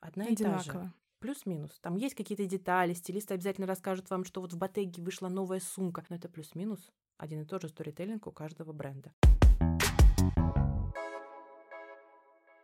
одна 0.00 0.24
и 0.24 0.36
та 0.36 0.58
же. 0.58 0.70
Одинаково. 0.70 0.94
Плюс-минус. 1.20 1.78
Там 1.80 1.96
есть 1.96 2.14
какие-то 2.14 2.46
детали, 2.46 2.92
стилисты 2.92 3.34
обязательно 3.34 3.66
расскажут 3.66 4.08
вам, 4.08 4.24
что 4.24 4.40
вот 4.40 4.52
в 4.52 4.56
Ботеге 4.56 5.02
вышла 5.02 5.28
новая 5.28 5.60
сумка. 5.60 6.04
Но 6.08 6.16
это 6.16 6.28
плюс-минус 6.28 6.92
один 7.16 7.42
и 7.42 7.44
тот 7.44 7.62
же 7.62 7.68
сторителлинг 7.68 8.26
у 8.28 8.32
каждого 8.32 8.72
бренда. 8.72 9.12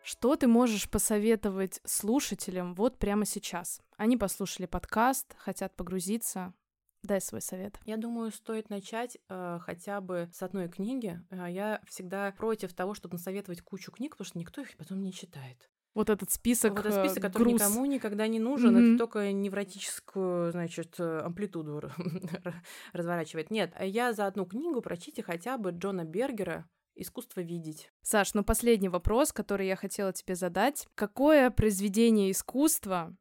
Что 0.04 0.36
ты 0.36 0.46
можешь 0.48 0.90
посоветовать 0.90 1.80
слушателям 1.86 2.74
вот 2.74 2.98
прямо 2.98 3.24
сейчас? 3.24 3.80
Они 3.96 4.18
послушали 4.18 4.66
подкаст, 4.66 5.34
хотят 5.38 5.74
погрузиться. 5.74 6.52
Дай 7.02 7.22
свой 7.22 7.40
совет. 7.40 7.80
Я 7.86 7.96
думаю, 7.96 8.30
стоит 8.30 8.68
начать 8.68 9.16
э, 9.30 9.58
хотя 9.62 10.02
бы 10.02 10.28
с 10.30 10.42
одной 10.42 10.68
книги. 10.68 11.22
Э, 11.30 11.46
я 11.50 11.80
всегда 11.88 12.32
против 12.32 12.74
того, 12.74 12.92
чтобы 12.92 13.14
насоветовать 13.14 13.62
кучу 13.62 13.90
книг, 13.92 14.10
потому 14.12 14.26
что 14.26 14.38
никто 14.38 14.60
их 14.60 14.76
потом 14.76 15.02
не 15.02 15.10
читает. 15.10 15.70
Вот 15.94 16.10
этот 16.10 16.30
список, 16.30 16.72
вот 16.72 16.84
этот 16.84 16.98
э, 16.98 17.06
список, 17.06 17.22
который 17.22 17.44
груз. 17.54 17.54
никому 17.62 17.86
никогда 17.86 18.26
не 18.26 18.40
нужен, 18.40 18.74
Мгм. 18.74 18.84
это 18.94 18.98
только 18.98 19.32
невротическую, 19.32 20.50
значит, 20.52 20.96
э, 20.98 21.20
амплитуду 21.20 21.80
разворачивает. 22.92 23.50
Нет, 23.50 23.72
я 23.80 24.12
за 24.12 24.26
одну 24.26 24.44
книгу 24.44 24.82
прочтите 24.82 25.22
хотя 25.22 25.56
бы 25.56 25.70
Джона 25.70 26.04
Бергера 26.04 26.68
«Искусство 26.94 27.40
видеть». 27.40 27.90
Саш, 28.02 28.34
ну 28.34 28.44
последний 28.44 28.88
вопрос, 28.88 29.32
который 29.32 29.66
я 29.66 29.76
хотела 29.76 30.12
тебе 30.12 30.34
задать. 30.34 30.86
Какое 30.94 31.50
произведение 31.50 32.30
искусства 32.30 33.16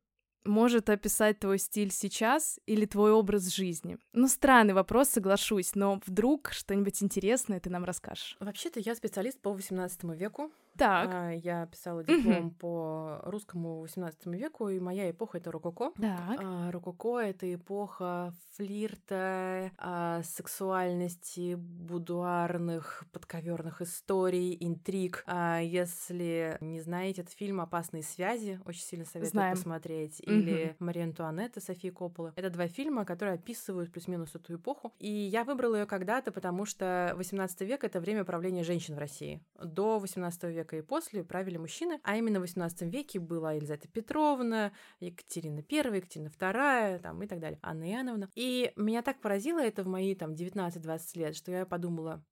может 0.46 0.90
описать 0.90 1.40
твой 1.40 1.58
стиль 1.58 1.92
сейчас 1.92 2.60
или 2.66 2.86
твой 2.86 3.12
образ 3.12 3.48
жизни? 3.48 3.98
Ну, 4.12 4.28
странный 4.28 4.74
вопрос, 4.74 5.10
соглашусь, 5.10 5.76
но 5.76 6.02
вдруг 6.06 6.52
что-нибудь 6.52 7.02
интересное 7.02 7.60
ты 7.60 7.70
нам 7.70 7.86
расскажешь. 7.86 8.38
Вообще-то 8.40 8.80
я 8.80 8.96
специалист 8.96 9.40
по 9.40 9.50
XVIII 9.50 10.16
веку. 10.16 10.52
Так, 10.78 11.10
А, 11.14 11.30
Я 11.32 11.66
писала 11.68 12.04
диплом 12.04 12.52
по 12.52 13.20
русскому 13.26 13.86
XVIII 13.86 14.36
веку, 14.36 14.70
и 14.70 14.80
моя 14.80 15.10
эпоха— 15.12 15.38
это 15.40 15.52
рококо. 15.52 15.92
так. 16.00 16.40
А, 16.42 16.72
Рококо— 16.72 17.20
это 17.20 17.54
эпоха 17.54 18.34
флирта, 18.52 19.72
а, 19.78 20.22
сексуальности, 20.24 21.56
будуарных, 21.56 23.06
подковерных 23.12 23.82
историй, 23.82 24.58
интриг. 24.60 25.24
Если 25.62 26.58
не 26.62 26.82
знаете 26.82 27.22
этот 27.22 27.34
фильм 27.34 27.62
«Опасные 27.62 28.04
связи», 28.04 28.60
очень 28.66 28.82
сильно 28.82 29.06
советую 29.06 29.30
Знаем. 29.32 29.56
посмотреть. 29.56 30.20
Или 30.22 30.76
«Мария 30.80 31.04
Антуанетта» 31.06 31.62
Софии 31.62 31.90
Копполы. 31.90 32.34
Это 32.36 32.50
два 32.50 32.68
фильма, 32.68 33.06
которые 33.06 33.36
описывают 33.36 33.92
плюс-минус 33.92 34.36
эту 34.36 34.56
эпоху. 34.56 34.92
И 35.00 35.10
я 35.12 35.44
выбрала 35.44 35.76
ее 35.76 35.86
когда-то, 35.86 36.32
потому 36.32 36.66
что 36.66 37.14
18 37.16 37.62
век— 37.62 37.84
это 37.86 38.00
время 38.00 38.24
правления 38.24 38.64
женщин 38.64 38.96
в 38.96 39.00
России. 39.00 39.42
До 39.64 40.00
18 40.00 40.44
века 40.52 40.63
и 40.72 40.82
после 40.82 41.24
правили 41.24 41.58
мужчины, 41.58 42.00
а 42.04 42.16
именно 42.16 42.40
в 42.40 42.44
18 42.44 42.84
веке 42.84 43.20
была 43.20 43.54
Елизавета 43.54 43.90
Петровна, 43.90 44.72
Екатерина 45.02 45.60
I, 45.70 45.98
Екатерина 45.98 46.30
II, 46.30 47.00
там, 47.00 47.22
и 47.22 47.28
так 47.28 47.40
далее, 47.40 47.60
Анна 47.62 47.92
Иоанновна. 47.92 48.30
И 48.36 48.72
меня 48.78 49.02
так 49.02 49.20
поразило 49.20 49.60
это 49.60 49.84
в 49.84 49.88
мои 49.88 50.16
там 50.16 50.34
19-20 50.34 51.00
лет, 51.16 51.36
что 51.36 51.52
я 51.52 51.66
подумала, 51.66 52.24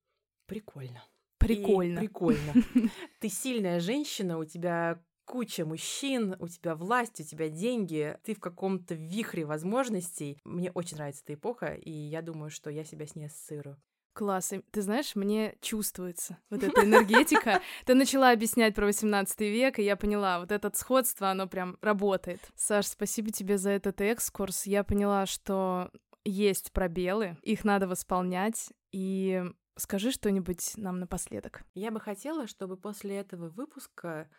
прикольно. 0.45 1.03
И 1.41 1.43
Прикольно. 1.43 1.99
прикольно. 1.99 2.53
Ты 3.19 3.27
сильная 3.29 3.79
женщина, 3.79 4.37
у 4.37 4.45
тебя 4.45 5.01
куча 5.25 5.65
мужчин, 5.65 6.35
у 6.39 6.47
тебя 6.47 6.75
власть, 6.75 7.19
у 7.19 7.23
тебя 7.23 7.49
деньги, 7.49 8.17
ты 8.23 8.35
в 8.35 8.39
каком-то 8.39 8.95
вихре 8.95 9.45
возможностей. 9.45 10.39
Мне 10.43 10.71
очень 10.71 10.97
нравится 10.97 11.23
эта 11.23 11.35
эпоха, 11.35 11.73
и 11.73 11.89
я 11.89 12.21
думаю, 12.21 12.49
что 12.49 12.69
я 12.69 12.83
себя 12.83 13.07
с 13.07 13.15
ней 13.15 13.25
ассоциирую. 13.25 13.81
Класс. 14.13 14.53
Ты 14.71 14.81
знаешь, 14.81 15.15
мне 15.15 15.55
чувствуется 15.61 16.37
вот 16.49 16.63
эта 16.63 16.83
энергетика. 16.83 17.61
Ты 17.85 17.93
начала 17.93 18.31
объяснять 18.31 18.75
про 18.75 18.85
18 18.85 19.39
век, 19.41 19.79
и 19.79 19.83
я 19.83 19.95
поняла, 19.95 20.39
вот 20.39 20.51
это 20.51 20.71
сходство, 20.73 21.29
оно 21.29 21.47
прям 21.47 21.77
работает. 21.81 22.41
Саш, 22.55 22.87
спасибо 22.87 23.31
тебе 23.31 23.57
за 23.57 23.69
этот 23.69 24.01
экскурс. 24.01 24.65
Я 24.65 24.83
поняла, 24.83 25.25
что 25.25 25.91
есть 26.25 26.71
пробелы, 26.71 27.37
их 27.41 27.63
надо 27.63 27.87
восполнять, 27.87 28.71
и 28.91 29.43
скажи 29.77 30.11
что-нибудь 30.11 30.73
нам 30.77 30.99
напоследок. 30.99 31.63
Я 31.73 31.91
бы 31.91 31.99
хотела, 31.99 32.47
чтобы 32.47 32.77
после 32.77 33.17
этого 33.17 33.49
выпуска 33.49 34.29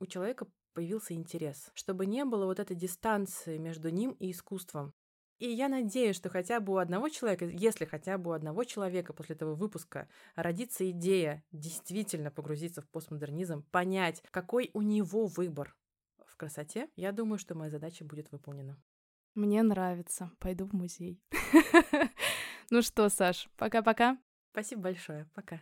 у 0.00 0.06
человека 0.06 0.46
появился 0.72 1.14
интерес, 1.14 1.70
чтобы 1.74 2.06
не 2.06 2.24
было 2.24 2.44
вот 2.44 2.60
этой 2.60 2.76
дистанции 2.76 3.58
между 3.58 3.88
ним 3.90 4.12
и 4.12 4.30
искусством. 4.30 4.94
И 5.38 5.48
я 5.48 5.68
надеюсь, 5.68 6.16
что 6.16 6.30
хотя 6.30 6.60
бы 6.60 6.74
у 6.74 6.76
одного 6.78 7.08
человека, 7.08 7.44
если 7.44 7.84
хотя 7.84 8.16
бы 8.16 8.30
у 8.30 8.32
одного 8.32 8.64
человека 8.64 9.12
после 9.12 9.36
этого 9.36 9.54
выпуска 9.54 10.08
родится 10.34 10.90
идея 10.90 11.44
действительно 11.52 12.30
погрузиться 12.30 12.80
в 12.80 12.88
постмодернизм, 12.88 13.62
понять, 13.70 14.22
какой 14.30 14.70
у 14.72 14.80
него 14.80 15.26
выбор 15.26 15.76
в 16.26 16.36
красоте, 16.36 16.88
я 16.96 17.12
думаю, 17.12 17.38
что 17.38 17.54
моя 17.54 17.70
задача 17.70 18.04
будет 18.04 18.32
выполнена. 18.32 18.80
Мне 19.34 19.62
нравится. 19.62 20.30
Пойду 20.38 20.66
в 20.66 20.72
музей. 20.72 21.20
Ну 22.68 22.82
что, 22.82 23.08
Саш, 23.08 23.48
пока-пока. 23.56 24.18
Спасибо 24.50 24.82
большое. 24.82 25.28
Пока. 25.34 25.60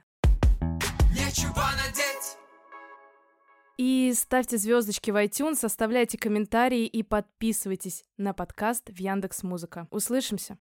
Нечего 1.11 1.63
надеть 1.77 2.14
И 3.77 4.13
ставьте 4.15 4.57
звездочки 4.57 5.11
в 5.11 5.17
iTunes, 5.17 5.65
оставляйте 5.65 6.17
комментарии 6.17 6.87
и 6.87 7.03
подписывайтесь 7.03 8.05
на 8.17 8.33
подкаст 8.33 8.89
в 8.89 8.99
Яндекс 8.99 9.43
Музыка. 9.43 9.89
Услышимся. 9.91 10.59